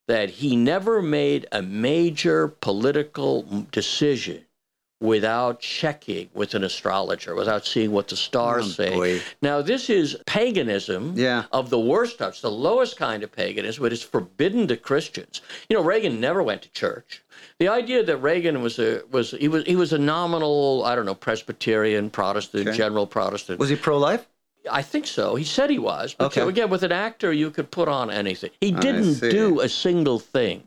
that 0.09 0.31
he 0.31 0.57
never 0.57 1.01
made 1.01 1.47
a 1.53 1.63
major 1.63 2.49
political 2.49 3.67
decision 3.71 4.47
without 5.01 5.61
checking 5.61 6.29
with 6.35 6.55
an 6.55 6.63
astrologer, 6.63 7.35
without 7.35 7.65
seeing 7.67 7.91
what 7.91 8.09
the 8.09 8.17
stars 8.17 8.67
Oh, 8.67 8.69
say. 8.85 8.91
boy. 8.95 9.21
Now, 9.41 9.63
this 9.63 9.89
is 9.89 10.17
paganism 10.27 11.15
Yeah. 11.17 11.45
of 11.53 11.71
the 11.71 11.81
worst 11.81 12.19
type. 12.19 12.31
It's 12.31 12.43
the 12.43 12.51
lowest 12.51 12.97
kind 12.99 13.23
of 13.23 13.33
paganism, 13.33 13.83
but 13.83 13.93
it's 13.93 14.03
forbidden 14.03 14.69
to 14.69 14.77
Christians. 14.77 15.41
You 15.69 15.77
know, 15.77 15.83
Reagan 15.83 16.21
never 16.21 16.43
went 16.43 16.63
to 16.63 16.73
church. 16.73 17.23
The 17.59 17.69
idea 17.69 18.03
that 18.05 18.19
Reagan 18.19 18.63
was 18.63 18.79
a 18.79 19.03
was 19.11 19.31
he 19.33 19.49
was 19.49 19.65
he 19.65 19.77
was 19.77 19.93
a 19.93 19.99
nominal 19.99 20.83
I 20.85 20.95
don't 20.95 21.07
know 21.07 21.15
Presbyterian 21.15 22.11
Protestant 22.11 22.69
Okay. 22.69 22.77
general 22.77 23.07
Protestant. 23.07 23.59
Was 23.59 23.71
he 23.71 23.77
pro-life? 23.77 24.27
I 24.71 24.83
think 24.83 25.07
so. 25.07 25.37
He 25.37 25.45
said 25.45 25.71
he 25.71 25.79
was. 25.79 26.15
But 26.15 26.27
Okay. 26.27 26.43
so 26.43 26.49
again, 26.49 26.69
with 26.69 26.83
an 26.83 26.93
actor, 26.93 27.33
you 27.33 27.51
could 27.51 27.71
put 27.71 27.89
on 27.89 28.11
anything. 28.11 28.51
He 28.61 28.71
didn't 28.73 29.21
do 29.21 29.61
a 29.61 29.69
single 29.71 30.19
thing 30.19 30.65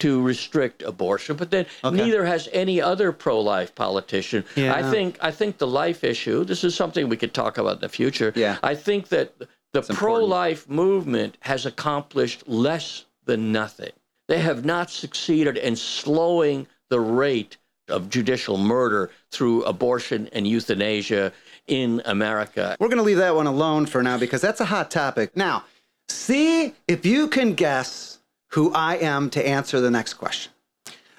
to 0.00 0.20
restrict 0.22 0.82
abortion, 0.82 1.36
but 1.36 1.50
then 1.50 1.66
Okay. 1.84 1.96
neither 1.96 2.24
has 2.24 2.48
any 2.52 2.80
other 2.82 3.12
pro-life 3.12 3.74
politician. 3.74 4.44
I 4.56 4.82
think 4.90 5.16
I 5.20 5.30
think 5.30 5.58
the 5.58 5.66
life 5.66 6.04
issue. 6.04 6.44
This 6.44 6.64
is 6.64 6.74
something 6.74 7.08
we 7.08 7.16
could 7.16 7.32
talk 7.34 7.58
about 7.58 7.74
in 7.76 7.80
the 7.80 7.88
future. 7.88 8.32
Yeah. 8.34 8.58
I 8.62 8.74
think 8.74 9.08
that 9.08 9.38
the 9.38 9.46
important. 9.78 9.98
pro-life 9.98 10.68
movement 10.68 11.36
has 11.40 11.64
accomplished 11.66 12.48
less 12.48 13.04
than 13.24 13.52
nothing. 13.52 13.92
They 14.28 14.38
have 14.40 14.64
not 14.64 14.90
succeeded 14.90 15.56
in 15.56 15.76
slowing 15.76 16.66
the 16.88 17.00
rate 17.00 17.56
of 17.88 18.08
judicial 18.08 18.56
murder 18.56 19.10
through 19.30 19.64
abortion 19.64 20.28
and 20.32 20.46
euthanasia 20.46 21.32
in 21.66 22.00
America. 22.04 22.76
We're 22.80 22.88
going 22.88 22.98
to 22.98 23.02
leave 23.04 23.16
that 23.18 23.34
one 23.34 23.46
alone 23.46 23.86
for 23.86 24.02
now 24.02 24.18
because 24.18 24.40
that's 24.40 24.60
a 24.60 24.64
hot 24.64 24.90
topic. 24.90 25.36
Now, 25.36 25.64
see 26.08 26.74
if 26.88 27.04
you 27.04 27.28
can 27.28 27.54
guess 27.54 28.19
who 28.50 28.72
I 28.72 28.96
am 28.96 29.30
to 29.30 29.46
answer 29.46 29.80
the 29.80 29.90
next 29.90 30.14
question. 30.14 30.52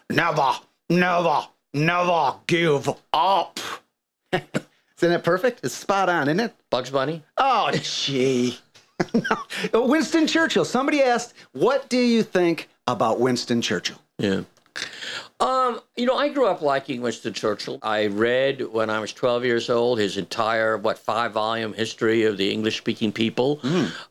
Never, 0.10 0.52
never, 0.90 1.48
never 1.74 2.36
give 2.48 2.90
up. 3.14 3.60
Isn't 4.34 5.14
it 5.14 5.24
perfect? 5.24 5.62
It's 5.64 5.74
spot 5.74 6.10
on, 6.10 6.28
isn't 6.28 6.40
it? 6.40 6.54
Bugs 6.70 6.92
Bunny? 6.92 7.24
Oh, 7.38 7.72
gee. 7.82 8.60
Winston 9.74 10.28
Churchill. 10.28 10.64
Somebody 10.64 11.02
asked, 11.02 11.34
What 11.54 11.90
do 11.90 11.98
you 11.98 12.22
think 12.22 12.70
about 12.88 13.20
Winston 13.20 13.62
Churchill? 13.62 13.98
Yeah. 14.20 14.42
Um, 15.42 15.80
you 15.98 16.06
know, 16.06 16.16
I 16.16 16.30
grew 16.30 16.46
up 16.46 16.62
liking 16.62 17.02
Winston 17.02 17.34
Churchill. 17.34 17.80
I 17.82 18.06
read 18.08 18.62
when 18.72 18.90
I 18.92 19.00
was 19.00 19.12
12 19.12 19.44
years 19.44 19.70
old 19.70 19.98
his 20.00 20.18
entire, 20.18 20.78
what, 20.78 21.00
five 21.00 21.32
volume 21.34 21.74
history 21.74 22.24
of 22.26 22.38
the 22.38 22.52
English 22.52 22.78
speaking 22.78 23.12
people. 23.12 23.60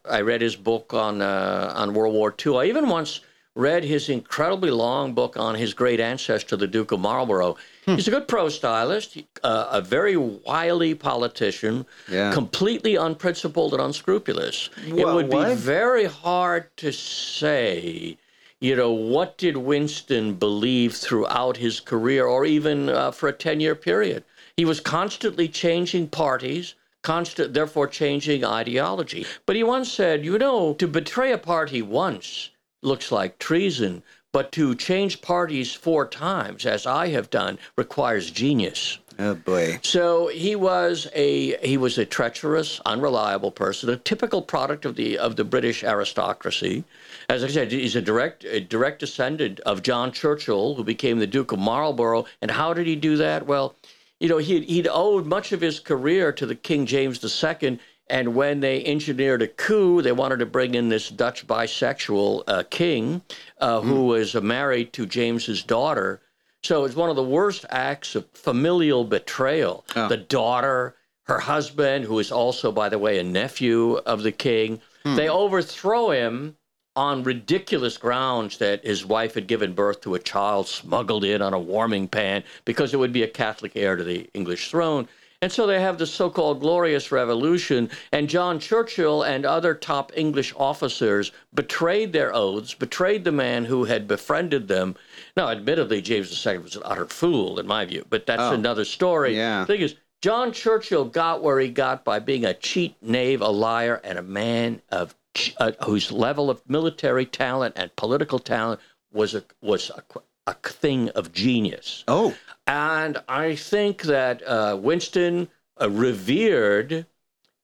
I 0.05 0.23
read 0.23 0.41
his 0.41 0.57
book 0.57 0.93
on, 0.93 1.23
uh, 1.23 1.73
on 1.77 1.95
World 1.95 2.15
War 2.15 2.35
II. 2.45 2.57
I 2.59 2.65
even 2.65 2.89
once 2.89 3.21
read 3.55 3.85
his 3.85 4.09
incredibly 4.09 4.71
long 4.71 5.13
book 5.13 5.37
on 5.37 5.55
his 5.55 5.73
great 5.75 6.01
ancestor, 6.01 6.57
the 6.57 6.67
Duke 6.67 6.93
of 6.93 7.01
Marlborough. 7.01 7.57
He's 7.87 8.07
a 8.09 8.11
good 8.13 8.29
prose 8.29 8.55
stylist, 8.55 9.19
uh, 9.43 9.67
a 9.71 9.81
very 9.81 10.17
wily 10.17 10.95
politician, 10.95 11.87
Yeah. 12.09 12.33
completely 12.33 12.95
unprincipled 12.97 13.73
and 13.73 13.83
unscrupulous. 13.83 14.71
it 14.87 14.95
would 14.95 15.29
what? 15.33 15.49
be 15.49 15.55
very 15.55 16.05
hard 16.07 16.77
to 16.79 16.93
say, 16.93 18.17
you 18.61 18.77
know, 18.77 18.93
what 18.93 19.39
did 19.39 19.57
Winston 19.57 20.35
believe 20.35 20.95
throughout 20.95 21.57
his 21.57 21.81
career 21.81 22.27
or 22.27 22.45
even 22.45 22.91
uh, 22.91 23.11
for 23.11 23.29
a 23.29 23.33
10 23.33 23.59
year 23.61 23.75
period? 23.75 24.23
He 24.57 24.67
was 24.67 24.81
constantly 24.81 25.49
changing 25.49 26.09
parties, 26.09 26.75
constant, 27.03 27.55
therefore 27.55 27.87
changing 27.87 28.45
ideology. 28.45 29.25
But 29.47 29.57
he 29.57 29.63
once 29.63 29.91
said, 29.91 30.25
you 30.25 30.37
know, 30.37 30.75
to 30.75 30.87
betray 30.87 31.33
a 31.33 31.39
party 31.39 31.81
once 31.81 32.51
looks 32.83 33.11
like 33.11 33.39
treason, 33.39 34.03
but 34.33 34.53
to 34.53 34.75
change 34.75 35.23
parties 35.23 35.73
four 35.73 36.07
times, 36.07 36.67
as 36.67 36.87
I 36.87 37.09
have 37.09 37.31
done, 37.31 37.59
requires 37.77 38.31
genius. 38.31 38.99
Oh, 39.23 39.35
boy. 39.35 39.79
So 39.83 40.29
he 40.29 40.57
was 40.57 41.07
a 41.15 41.59
he 41.59 41.77
was 41.77 41.99
a 41.99 42.07
treacherous, 42.07 42.81
unreliable 42.87 43.51
person, 43.51 43.91
a 43.91 43.99
typical 43.99 44.41
product 44.41 44.87
of 44.87 44.97
the 44.97 45.19
of 45.19 45.37
the 45.37 45.45
British 45.45 45.85
aristocracy. 45.85 46.85
As 47.29 47.45
I 47.45 47.49
said, 47.49 47.71
he's 47.71 47.97
a 47.97 48.01
direct 48.01 48.45
a 48.45 48.61
direct 48.61 49.01
descendant 49.01 49.61
of 49.61 49.83
John 49.83 50.11
Churchill, 50.11 50.75
who 50.75 50.85
became 50.85 51.19
the 51.19 51.27
Duke 51.27 51.53
of 51.53 51.59
Marlborough. 51.59 52.25
And 52.41 52.51
how 52.51 52.73
did 52.73 52.87
he 52.87 52.97
do 52.97 53.19
that? 53.19 53.47
Well, 53.47 53.77
you 54.21 54.29
know, 54.31 54.39
he 54.39 54.61
he'd 54.61 54.89
owed 54.91 55.27
much 55.27 55.53
of 55.53 55.61
his 55.61 55.81
career 55.81 56.33
to 56.33 56.47
the 56.47 56.55
King 56.55 56.87
James 56.87 57.23
II. 57.23 57.79
And 58.09 58.35
when 58.35 58.61
they 58.61 58.85
engineered 58.87 59.43
a 59.43 59.49
coup, 59.49 60.01
they 60.01 60.13
wanted 60.13 60.39
to 60.39 60.47
bring 60.47 60.75
in 60.75 60.89
this 60.89 61.11
Dutch 61.11 61.47
bisexual 61.47 62.43
uh, 62.49 62.63
king 62.69 63.23
uh, 63.61 63.83
who 63.83 64.07
was 64.07 64.35
uh, 64.35 64.41
married 64.41 64.93
to 64.95 65.07
James's 65.07 65.63
daughter. 65.63 66.21
So 66.63 66.85
it's 66.85 66.97
one 66.97 67.11
of 67.11 67.17
the 67.17 67.23
worst 67.23 67.65
acts 67.71 68.15
of 68.15 68.27
familial 68.33 69.05
betrayal. 69.05 69.85
Oh. 69.97 70.09
The 70.09 70.17
daughter, 70.17 70.97
her 71.25 71.41
husband, 71.41 72.05
who 72.05 72.19
is 72.19 72.31
also, 72.31 72.71
by 72.71 72.89
the 72.89 72.99
way, 72.99 73.19
a 73.19 73.25
nephew 73.25 73.95
of 74.07 74.23
the 74.23 74.33
king, 74.33 74.81
hmm. 75.05 75.17
they 75.17 75.29
overthrow 75.29 76.11
him 76.11 76.57
on 76.97 77.23
ridiculous 77.23 77.97
grounds 77.97 78.59
that 78.59 78.85
his 78.85 79.07
wife 79.07 79.35
had 79.35 79.47
given 79.47 79.73
birth 79.73 80.01
to 80.03 80.15
a 80.15 80.19
child 80.19 80.67
smuggled 80.67 81.25
in 81.25 81.41
on 81.41 81.55
a 81.55 81.59
warming 81.59 82.09
pan 82.09 82.43
because 82.65 82.93
it 82.93 82.99
would 82.99 83.13
be 83.13 83.23
a 83.23 83.29
Catholic 83.29 83.73
heir 83.77 83.97
to 83.97 84.05
the 84.05 84.29
English 84.35 84.71
throne. 84.71 85.09
And 85.43 85.51
so 85.51 85.67
they 85.67 85.81
have 85.81 85.97
the 85.97 86.07
so 86.07 86.29
called 86.29 86.61
glorious 86.61 87.11
revolution, 87.11 87.89
and 88.13 88.29
John 88.29 88.59
Churchill 88.59 89.23
and 89.23 89.47
other 89.47 89.75
top 89.75 90.13
English 90.15 90.53
officers 90.55 91.33
betrayed 91.55 92.13
their 92.13 92.35
oaths, 92.35 92.75
betrayed 92.75 93.25
the 93.25 93.33
man 93.33 93.65
who 93.65 93.85
had 93.85 94.07
befriended 94.07 94.69
them. 94.69 94.97
Now, 95.39 95.49
admittedly, 95.49 96.03
James 96.03 96.47
II 96.47 96.59
was 96.59 96.77
an 96.77 96.83
utter 96.85 97.07
fool, 97.07 97.59
in 97.59 97.67
my 97.67 97.87
view, 97.87 98.05
but 98.11 98.27
that's 98.27 98.43
Oh, 98.43 98.53
another 98.53 98.85
story. 98.85 99.35
yeah. 99.35 99.61
The 99.61 99.67
thing 99.67 99.81
is, 99.81 99.95
John 100.21 100.53
Churchill 100.53 101.07
got 101.07 101.43
where 101.43 101.59
he 101.59 101.69
got 101.71 102.05
by 102.05 102.19
being 102.19 102.45
a 102.45 102.53
cheat, 102.53 102.97
knave, 103.01 103.41
a 103.41 103.49
liar, 103.49 103.99
and 104.05 104.19
a 104.19 104.23
man 104.23 104.83
of 104.91 105.15
uh, 105.57 105.73
whose 105.87 106.13
level 106.13 106.51
of 106.51 106.61
military 106.69 107.25
talent 107.25 107.75
and 107.79 107.95
political 107.97 108.39
talent 108.39 108.79
was 109.11 109.35
a 109.35 109.43
was 109.63 109.91
a, 109.91 110.03
a 110.47 110.53
thing 110.55 111.09
of 111.11 111.33
genius. 111.33 112.05
Oh, 112.07 112.35
And 112.71 113.19
I 113.29 113.57
think 113.57 114.03
that 114.03 114.47
uh, 114.47 114.79
Winston 114.81 115.49
uh, 115.81 115.91
revered 115.91 117.05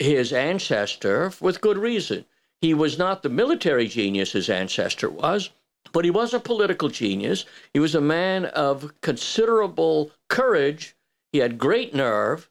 his 0.01 0.33
ancestor 0.33 1.33
with 1.41 1.61
good 1.61 1.79
reason. 1.79 2.25
He 2.61 2.75
was 2.75 2.99
not 2.99 3.23
the 3.23 3.29
military 3.29 3.87
genius 3.87 4.33
his 4.33 4.51
ancestor 4.51 5.09
was, 5.09 5.51
but 5.93 6.05
he 6.05 6.11
was 6.11 6.35
a 6.35 6.41
political 6.41 6.89
genius. 6.89 7.45
He 7.73 7.79
was 7.79 7.95
a 7.95 8.01
man 8.01 8.47
of 8.47 8.93
considerable 9.01 10.11
courage. 10.29 10.97
He 11.31 11.39
had 11.39 11.57
great 11.57 11.95
nerve. 11.95 12.51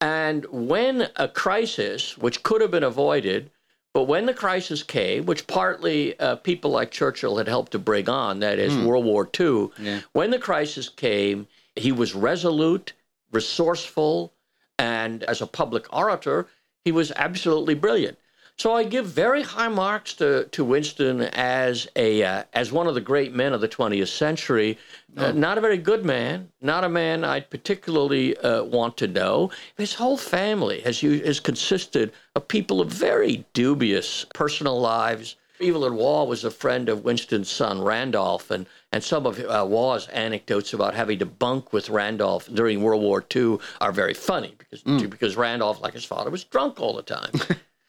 And 0.00 0.46
when 0.50 1.08
a 1.16 1.26
crisis, 1.26 2.16
which 2.16 2.44
could 2.44 2.60
have 2.60 2.70
been 2.70 2.84
avoided, 2.84 3.50
but 3.92 4.04
when 4.04 4.26
the 4.26 4.34
crisis 4.34 4.84
came, 4.84 5.26
which 5.26 5.48
partly 5.48 6.16
uh, 6.20 6.36
people 6.36 6.70
like 6.70 6.92
Churchill 6.92 7.38
had 7.38 7.48
helped 7.48 7.72
to 7.72 7.80
bring 7.80 8.08
on, 8.08 8.38
that 8.40 8.60
is 8.60 8.76
World 8.76 9.06
War 9.06 9.28
II, 9.40 9.70
Yeah. 9.80 10.00
when 10.12 10.30
the 10.30 10.38
crisis 10.38 10.88
came, 10.88 11.48
he 11.76 11.92
was 11.92 12.14
resolute, 12.14 12.92
resourceful, 13.32 14.32
and 14.78 15.22
as 15.24 15.40
a 15.40 15.46
public 15.46 15.92
orator, 15.92 16.46
he 16.84 16.92
was 16.92 17.12
absolutely 17.16 17.74
brilliant. 17.74 18.18
So 18.58 18.72
I 18.72 18.84
give 18.84 19.04
very 19.04 19.42
high 19.42 19.68
marks 19.68 20.14
to, 20.14 20.46
to 20.52 20.64
Winston 20.64 21.20
as 21.20 21.86
a 21.94 22.22
uh, 22.22 22.44
as 22.54 22.72
one 22.72 22.86
of 22.86 22.94
the 22.94 23.02
great 23.02 23.34
men 23.34 23.52
of 23.52 23.60
the 23.60 23.68
20th 23.68 24.08
century. 24.08 24.78
Uh, 25.14 25.32
not 25.32 25.58
a 25.58 25.60
very 25.60 25.76
good 25.76 26.06
man, 26.06 26.48
not 26.62 26.82
a 26.82 26.88
man 26.88 27.22
I'd 27.22 27.50
particularly 27.50 28.34
uh, 28.38 28.64
want 28.64 28.96
to 28.98 29.08
know. 29.08 29.50
His 29.76 29.92
whole 29.94 30.16
family 30.16 30.80
has 30.80 31.00
has 31.02 31.38
consisted 31.38 32.12
of 32.34 32.48
people 32.48 32.80
of 32.80 32.88
very 32.88 33.44
dubious 33.52 34.24
personal 34.32 34.80
lives. 34.80 35.36
Evelyn 35.60 35.96
Waugh 35.96 36.24
was 36.24 36.44
a 36.44 36.50
friend 36.50 36.88
of 36.88 37.04
Winston's 37.04 37.50
son 37.50 37.82
Randolph, 37.82 38.50
and 38.50 38.66
and 38.96 39.04
some 39.04 39.26
of 39.26 39.38
uh, 39.38 39.62
Waugh's 39.68 40.08
anecdotes 40.08 40.72
about 40.72 40.94
having 40.94 41.18
to 41.18 41.26
bunk 41.26 41.70
with 41.74 41.90
Randolph 41.90 42.48
during 42.52 42.82
World 42.82 43.02
War 43.02 43.22
II 43.36 43.58
are 43.82 43.92
very 43.92 44.14
funny 44.14 44.54
because 44.58 44.82
because 44.82 45.36
Randolph, 45.36 45.82
like 45.82 45.92
his 45.92 46.04
father, 46.06 46.30
was 46.30 46.44
drunk 46.44 46.80
all 46.80 46.94
the 46.96 47.02
time. 47.02 47.30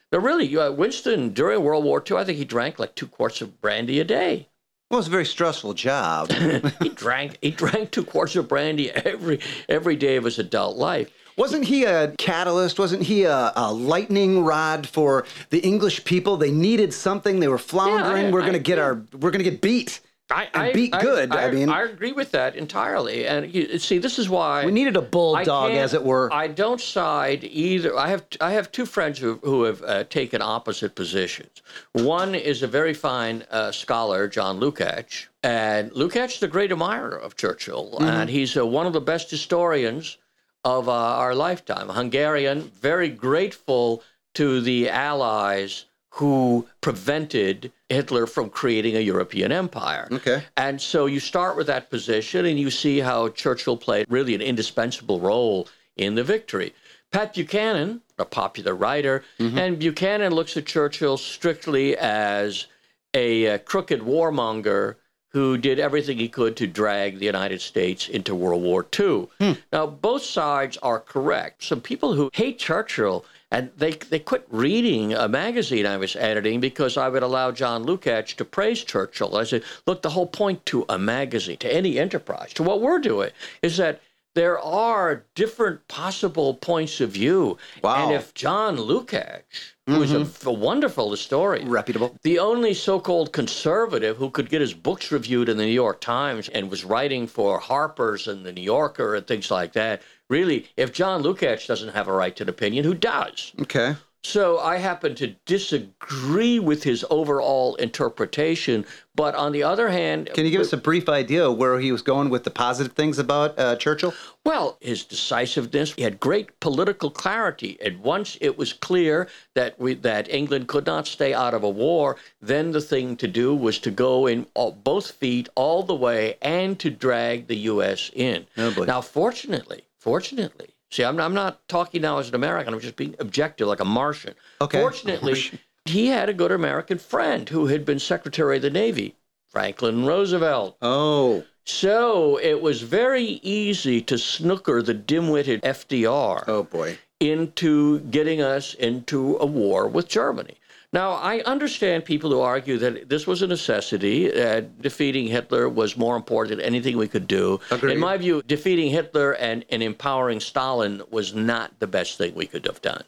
But 0.09 0.21
really, 0.21 0.55
uh, 0.57 0.71
Winston 0.71 1.33
during 1.33 1.61
World 1.63 1.83
War 1.83 2.01
II, 2.09 2.15
I 2.15 2.23
think 2.23 2.37
he 2.37 2.45
drank 2.45 2.79
like 2.79 2.95
two 2.95 3.07
quarts 3.07 3.41
of 3.41 3.59
brandy 3.59 3.99
a 3.99 4.05
day. 4.05 4.47
Well, 4.89 4.99
it's 4.99 5.09
a 5.09 5.11
very 5.11 5.25
stressful 5.25 5.73
job. 5.73 6.31
he 6.81 6.87
drank 6.89 7.37
he 7.41 7.51
drank 7.51 7.91
two 7.91 8.05
quarts 8.05 8.33
of 8.37 8.47
brandy 8.47 8.89
every 8.91 9.39
every 9.67 9.97
day 9.97 10.15
of 10.15 10.23
his 10.23 10.39
adult 10.39 10.77
life. 10.77 11.11
Wasn't 11.37 11.65
he 11.65 11.83
a 11.83 12.13
catalyst? 12.17 12.79
Wasn't 12.79 13.03
he 13.03 13.25
a, 13.25 13.51
a 13.57 13.71
lightning 13.73 14.45
rod 14.45 14.87
for 14.87 15.25
the 15.49 15.59
English 15.59 16.05
people? 16.05 16.37
They 16.37 16.51
needed 16.51 16.93
something. 16.93 17.41
They 17.41 17.49
were 17.49 17.57
floundering. 17.73 18.27
I- 18.27 18.31
we're 18.31 18.43
I- 18.43 18.45
gonna 18.45 18.59
get 18.59 18.79
our. 18.79 19.03
We're 19.11 19.31
gonna 19.31 19.43
get 19.43 19.61
beat. 19.61 19.99
I, 20.29 20.47
And 20.53 20.73
beat 20.73 20.91
good, 20.91 21.31
I 21.33 21.51
mean- 21.51 21.69
I 21.69 21.83
agree 21.83 22.11
with 22.11 22.31
that 22.31 22.55
entirely. 22.55 23.25
And 23.27 23.53
you, 23.53 23.79
see, 23.79 23.97
this 23.97 24.19
is 24.19 24.27
why 24.29 24.65
We 24.65 24.71
needed 24.73 24.97
a 24.97 25.01
bulldog, 25.01 25.71
as 25.71 25.93
it 25.93 26.03
were. 26.03 26.31
I 26.33 26.47
don't 26.47 26.81
side 26.81 27.45
either. 27.45 27.97
I 27.97 28.07
have 28.09 28.25
I 28.41 28.51
have 28.51 28.71
two 28.71 28.85
friends 28.85 29.19
who 29.19 29.39
who 29.43 29.63
have 29.63 29.81
uh, 29.83 30.03
taken 30.05 30.41
opposite 30.41 30.95
positions. 30.95 31.61
One 31.93 32.35
is 32.35 32.61
a 32.61 32.67
very 32.67 32.93
fine 32.93 33.45
uh, 33.49 33.71
scholar, 33.71 34.27
John 34.27 34.59
Lukács, 34.59 35.27
and 35.43 35.91
Lukács 35.91 36.35
is 36.37 36.43
a 36.43 36.47
great 36.47 36.71
admirer 36.71 37.15
of 37.17 37.37
Churchill, 37.37 37.91
Mm-hmm. 37.93 38.03
and 38.03 38.29
he's 38.29 38.57
uh, 38.57 38.65
one 38.65 38.85
of 38.85 38.93
the 38.93 39.01
best 39.01 39.31
historians 39.31 40.17
of 40.65 40.89
uh, 40.89 40.91
our 40.91 41.33
lifetime. 41.35 41.87
Hungarian, 41.87 42.63
very 42.81 43.07
grateful 43.09 44.03
to 44.33 44.59
the 44.59 44.89
Allies 44.89 45.85
who 46.17 46.67
prevented 46.81 47.71
Hitler 47.89 48.25
from 48.25 48.49
creating 48.49 48.95
a 48.95 48.99
European 48.99 49.51
empire. 49.51 50.07
Okay. 50.11 50.43
And 50.55 50.81
so 50.81 51.05
you 51.05 51.19
start 51.19 51.55
with 51.55 51.67
that 51.67 51.89
position 51.89 52.45
and 52.45 52.59
you 52.59 52.71
see 52.71 52.99
how 52.99 53.29
Churchill 53.29 53.77
played 53.77 54.07
really 54.09 54.33
an 54.33 54.41
indispensable 54.41 55.19
role 55.19 55.67
in 55.95 56.15
the 56.15 56.23
victory. 56.23 56.73
Pat 57.11 57.33
Buchanan, 57.33 58.01
a 58.17 58.25
popular 58.25 58.75
writer, 58.75 59.23
and 59.39 59.79
Buchanan 59.79 60.33
looks 60.33 60.57
at 60.57 60.65
Churchill 60.65 61.17
strictly 61.17 61.95
as 61.97 62.65
a 63.13 63.47
uh, 63.47 63.57
crooked 63.59 64.01
warmonger 64.01 64.95
who 65.29 65.57
did 65.57 65.79
everything 65.79 66.17
he 66.17 66.27
could 66.27 66.55
to 66.57 66.65
drag 66.67 67.19
the 67.19 67.25
United 67.25 67.61
States 67.61 68.09
into 68.09 68.33
World 68.33 68.63
War 68.63 68.85
II. 68.99 69.27
Now, 69.71 69.85
both 69.85 70.23
sides 70.23 70.77
are 70.77 70.99
correct. 70.99 71.63
Some 71.63 71.81
people 71.81 72.13
who 72.13 72.29
hate 72.33 72.57
Churchill 72.59 73.23
and 73.51 73.71
they, 73.77 73.91
they 73.91 74.19
quit 74.19 74.45
reading 74.49 75.13
a 75.13 75.27
magazine 75.27 75.85
I 75.85 75.97
was 75.97 76.15
editing 76.15 76.59
because 76.59 76.97
I 76.97 77.07
would 77.09 77.23
allow 77.23 77.51
John 77.51 77.85
Lukács 77.85 78.35
to 78.35 78.45
praise 78.45 78.83
Churchill. 78.83 79.37
I 79.37 79.45
said, 79.45 79.63
look, 79.85 80.01
the 80.01 80.09
whole 80.09 80.27
point 80.27 80.65
to 80.67 80.85
a 80.89 80.99
magazine, 80.99 81.57
to 81.57 81.73
any 81.73 81.97
enterprise, 81.97 82.53
to 82.53 82.63
what 82.63 82.81
we're 82.81 82.99
doing, 82.99 83.31
is 83.61 83.77
that 83.77 84.01
there 84.35 84.59
are 84.59 85.23
different 85.33 85.87
possible 85.87 86.53
points 86.53 87.01
of 87.01 87.09
view. 87.09 87.57
Wow. 87.81 88.05
And 88.05 88.13
if 88.13 88.35
John 88.35 88.77
Lukács, 88.77 89.73
who 89.87 90.03
is 90.03 90.11
a, 90.11 90.19
mm-hmm. 90.19 90.47
a 90.47 90.51
wonderful 90.51 91.09
historian, 91.09 91.67
Reputable. 91.67 92.15
the 92.21 92.37
only 92.37 92.75
so-called 92.75 93.33
conservative 93.33 94.17
who 94.17 94.29
could 94.29 94.49
get 94.49 94.61
his 94.61 94.75
books 94.75 95.11
reviewed 95.11 95.49
in 95.49 95.57
the 95.57 95.65
New 95.65 95.71
York 95.71 96.01
Times 96.01 96.49
and 96.49 96.69
was 96.69 96.85
writing 96.85 97.25
for 97.25 97.57
Harper's 97.57 98.27
and 98.27 98.45
the 98.45 98.51
New 98.51 98.61
Yorker 98.61 99.15
and 99.15 99.25
things 99.25 99.49
like 99.49 99.73
that. 99.73 100.03
Really, 100.29 100.67
if 100.75 100.91
John 100.91 101.23
Lukács 101.23 101.67
doesn't 101.67 101.93
have 101.93 102.07
a 102.07 102.13
right 102.13 102.35
to 102.35 102.43
an 102.43 102.49
opinion, 102.49 102.83
who 102.83 102.93
does? 102.93 103.53
Okay. 103.61 103.95
So 104.23 104.59
I 104.59 104.75
happen 104.75 105.15
to 105.15 105.27
disagree 105.45 106.59
with 106.59 106.83
his 106.83 107.05
overall 107.09 107.75
interpretation, 107.75 108.85
but 109.15 109.35
on 109.35 109.53
the 109.53 109.63
other 109.63 109.87
hand, 109.87 110.29
Can 110.33 110.43
you 110.43 110.51
give 110.51 110.59
us 110.59 110.73
a 110.73 110.77
brief 110.77 111.07
idea 111.07 111.49
where 111.49 111.79
he 111.79 111.93
was 111.93 112.01
going 112.01 112.29
with 112.29 112.43
the 112.43 112.49
positive 112.49 112.91
things 112.91 113.19
about 113.19 113.57
uh, 113.57 113.77
Churchill? 113.77 114.13
Well, 114.43 114.77
his 114.81 115.05
decisiveness, 115.05 115.93
he 115.93 116.01
had 116.01 116.19
great 116.19 116.59
political 116.59 117.09
clarity. 117.09 117.77
And 117.79 118.01
once 118.01 118.37
it 118.41 118.57
was 118.57 118.73
clear 118.73 119.29
that 119.53 119.79
we, 119.79 119.93
that 119.93 120.29
England 120.29 120.67
could 120.67 120.85
not 120.85 121.07
stay 121.07 121.33
out 121.33 121.53
of 121.53 121.63
a 121.63 121.69
war, 121.69 122.17
then 122.41 122.71
the 122.71 122.81
thing 122.81 123.15
to 123.17 123.29
do 123.29 123.55
was 123.55 123.79
to 123.79 123.91
go 123.91 124.27
in 124.27 124.45
all, 124.55 124.73
both 124.73 125.11
feet 125.11 125.47
all 125.55 125.83
the 125.83 125.95
way 125.95 126.35
and 126.41 126.77
to 126.79 126.89
drag 126.89 127.47
the 127.47 127.57
U.S. 127.71 128.11
in. 128.13 128.45
Oh. 128.57 128.83
Now, 128.85 128.99
fortunately, 128.99 129.83
fortunately, 130.07 130.69
see, 130.89 131.03
I'm, 131.03 131.19
I'm 131.19 131.33
not 131.33 131.67
talking 131.67 132.01
now 132.01 132.17
as 132.19 132.29
an 132.29 132.35
American. 132.35 132.73
I'm 132.73 132.79
just 132.79 132.95
being 132.95 133.13
objective, 133.19 133.67
like 133.67 133.81
a 133.81 133.85
Martian. 133.85 134.35
Okay. 134.61 134.79
Fortunately, 134.79 135.37
he 135.85 136.07
had 136.07 136.29
a 136.29 136.33
good 136.33 136.51
American 136.53 136.97
friend 136.97 137.49
who 137.49 137.65
had 137.67 137.83
been 137.83 137.99
Secretary 137.99 138.55
of 138.55 138.61
the 138.61 138.69
Navy, 138.69 139.15
Franklin 139.49 140.05
Roosevelt. 140.05 140.77
Oh. 140.81 141.43
So 141.65 142.39
it 142.41 142.61
was 142.61 142.83
very 142.83 143.41
easy 143.43 144.01
to 144.03 144.17
snooker 144.17 144.81
the 144.81 144.93
dim-witted 144.93 145.61
FDR 145.63 146.45
Oh 146.47 146.63
boy. 146.63 146.97
into 147.19 147.99
getting 147.99 148.41
us 148.41 148.73
into 148.75 149.35
a 149.41 149.45
war 149.45 149.89
with 149.89 150.07
Germany. 150.07 150.55
Now, 150.93 151.11
I 151.11 151.41
understand 151.41 152.05
people 152.05 152.31
who 152.31 152.39
argue 152.39 152.77
that 152.77 153.09
this 153.09 153.27
was 153.27 153.41
a 153.41 153.47
necessity. 153.47 154.33
Uh, 154.33 154.61
defeating 154.79 155.27
Hitler 155.27 155.67
was 155.67 155.97
more 155.97 156.15
important 156.15 156.57
than 156.57 156.65
anything 156.65 156.97
we 156.97 157.09
could 157.09 157.27
do. 157.27 157.59
Agreed. 157.71 157.93
In 157.93 157.99
my 157.99 158.15
view, 158.17 158.41
defeating 158.47 158.89
Hitler 158.89 159.33
and, 159.33 159.65
and 159.69 159.83
empowering 159.83 160.39
Stalin 160.39 161.01
was 161.11 161.33
not 161.33 161.77
the 161.79 161.87
best 161.87 162.17
thing 162.17 162.33
we 162.35 162.45
could 162.45 162.65
have 162.65 162.81
done. 162.81 163.03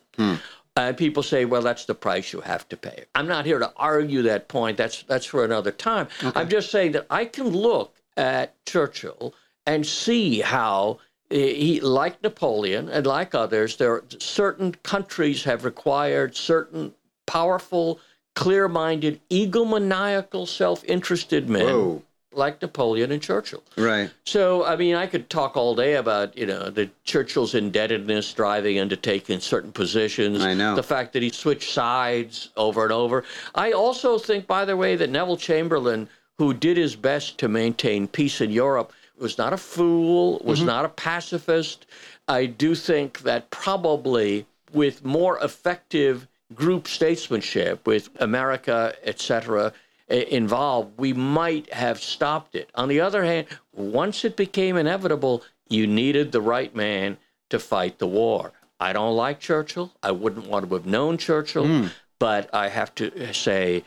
And 0.76 0.96
people 0.98 1.24
say, 1.24 1.46
well, 1.46 1.62
that's 1.62 1.86
the 1.86 1.96
price 1.96 2.32
you 2.32 2.42
have 2.42 2.68
to 2.70 2.78
pay. 2.78 3.06
I'm 3.16 3.28
not 3.28 3.46
here 3.46 3.60
to 3.60 3.72
argue 3.76 4.22
that 4.24 4.48
point. 4.48 4.78
That's 4.78 5.04
that's 5.04 5.26
for 5.26 5.44
another 5.44 5.72
time. 5.72 6.08
I'm 6.36 6.48
just 6.48 6.72
saying 6.72 6.94
that 6.94 7.06
I 7.10 7.26
can 7.26 7.50
look 7.50 7.96
at 8.16 8.54
Churchill 8.66 9.34
and 9.66 9.86
see 9.86 10.40
how 10.40 11.00
eh, 11.32 11.54
he, 11.54 11.80
like 11.82 12.24
Napoleon 12.24 12.88
and 12.90 13.06
like 13.06 13.36
others, 13.36 13.76
there 13.78 13.94
are 13.94 14.04
certain 14.20 14.74
countries 14.84 15.44
have 15.44 15.66
required 15.66 16.36
certain 16.36 16.94
powerful, 17.30 18.00
clear-minded, 18.36 19.22
egomaniacal, 19.30 20.48
self-interested 20.48 21.48
men 21.48 21.66
Whoa. 21.66 22.02
like 22.32 22.60
Napoleon 22.60 23.12
and 23.12 23.22
Churchill. 23.22 23.64
Right. 23.78 24.10
So, 24.26 24.66
I 24.66 24.76
mean, 24.76 24.96
I 24.96 25.06
could 25.06 25.30
talk 25.30 25.56
all 25.56 25.76
day 25.76 25.96
about, 25.96 26.36
you 26.36 26.48
know, 26.48 26.72
the 26.72 26.90
Churchill's 27.04 27.54
indebtedness 27.54 28.34
driving 28.34 28.78
him 28.78 28.90
to 28.90 28.96
taking 28.96 29.40
certain 29.40 29.72
positions. 29.72 30.44
I 30.44 30.56
know. 30.56 30.76
The 30.76 30.84
fact 30.84 31.14
that 31.14 31.22
he 31.22 31.30
switched 31.30 31.72
sides 31.72 32.50
over 32.58 32.84
and 32.84 32.92
over. 32.92 33.24
I 33.54 33.74
also 33.74 34.18
think, 34.18 34.48
by 34.48 34.66
the 34.66 34.76
way, 34.76 34.96
that 34.96 35.12
Neville 35.12 35.38
Chamberlain, 35.38 36.10
who 36.40 36.54
did 36.54 36.78
his 36.78 36.96
best 36.96 37.38
to 37.40 37.48
maintain 37.48 38.08
peace 38.08 38.42
in 38.42 38.50
Europe, 38.50 38.92
was 39.20 39.38
not 39.38 39.54
a 39.54 39.58
fool, 39.58 40.42
was 40.44 40.60
mm-hmm. 40.60 40.68
not 40.68 40.86
a 40.86 40.90
pacifist. 40.90 41.86
I 42.28 42.46
do 42.46 42.74
think 42.74 43.20
that 43.20 43.50
probably 43.50 44.48
with 44.72 45.04
more 45.04 45.38
effective 45.40 46.28
group 46.54 46.88
statesmanship, 46.88 47.86
with 47.86 48.10
America, 48.20 48.96
et 49.04 49.20
cetera, 49.20 49.74
involved, 50.08 50.98
we 50.98 51.14
might 51.14 51.72
have 51.72 52.02
stopped 52.02 52.56
it. 52.56 52.70
On 52.76 52.90
the 52.90 53.00
other 53.00 53.24
hand, 53.24 53.48
once 53.74 54.26
it 54.26 54.36
became 54.36 54.76
inevitable, 54.76 55.44
you 55.70 55.86
needed 55.86 56.32
the 56.32 56.42
right 56.42 56.76
man 56.76 57.18
to 57.50 57.60
fight 57.60 58.00
the 58.00 58.08
war. 58.08 58.52
I 58.80 58.94
don't 58.94 59.16
like 59.16 59.40
Churchill. 59.40 59.92
I 60.02 60.12
wouldn't 60.12 60.48
want 60.48 60.68
to 60.68 60.74
have 60.76 60.86
known 60.86 61.18
Churchill, 61.18 61.68
hmm. 61.68 61.88
but 62.18 62.50
I 62.54 62.70
have 62.70 62.96
to 62.96 63.34
say, 63.34 63.84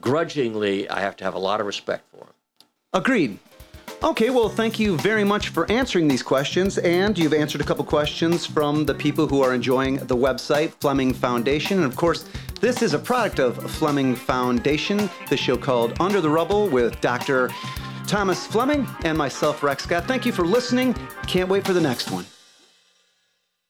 grudgingly, 0.00 0.88
I 0.88 1.00
have 1.00 1.16
to 1.16 1.24
have 1.24 1.34
a 1.34 1.38
lot 1.38 1.60
of 1.60 1.66
respect 1.66 2.08
for 2.10 2.24
him. 2.24 2.32
Agreed. 2.92 3.38
Okay, 4.04 4.30
well, 4.30 4.48
thank 4.48 4.80
you 4.80 4.96
very 4.98 5.22
much 5.22 5.50
for 5.50 5.70
answering 5.70 6.08
these 6.08 6.24
questions. 6.24 6.76
And 6.78 7.16
you've 7.16 7.32
answered 7.32 7.60
a 7.60 7.64
couple 7.64 7.84
questions 7.84 8.44
from 8.44 8.84
the 8.84 8.92
people 8.92 9.28
who 9.28 9.42
are 9.42 9.54
enjoying 9.54 9.96
the 9.96 10.16
website, 10.16 10.72
Fleming 10.80 11.14
Foundation. 11.14 11.78
And 11.78 11.86
of 11.86 11.94
course, 11.94 12.24
this 12.60 12.82
is 12.82 12.94
a 12.94 12.98
product 12.98 13.38
of 13.38 13.58
Fleming 13.70 14.16
Foundation, 14.16 15.08
the 15.30 15.36
show 15.36 15.56
called 15.56 16.00
Under 16.00 16.20
the 16.20 16.28
Rubble 16.28 16.68
with 16.68 17.00
Dr. 17.00 17.48
Thomas 18.08 18.44
Fleming 18.44 18.88
and 19.04 19.16
myself, 19.16 19.62
Rex 19.62 19.84
Scott. 19.84 20.08
Thank 20.08 20.26
you 20.26 20.32
for 20.32 20.44
listening. 20.44 20.94
Can't 21.28 21.48
wait 21.48 21.64
for 21.64 21.72
the 21.72 21.80
next 21.80 22.10
one. 22.10 22.26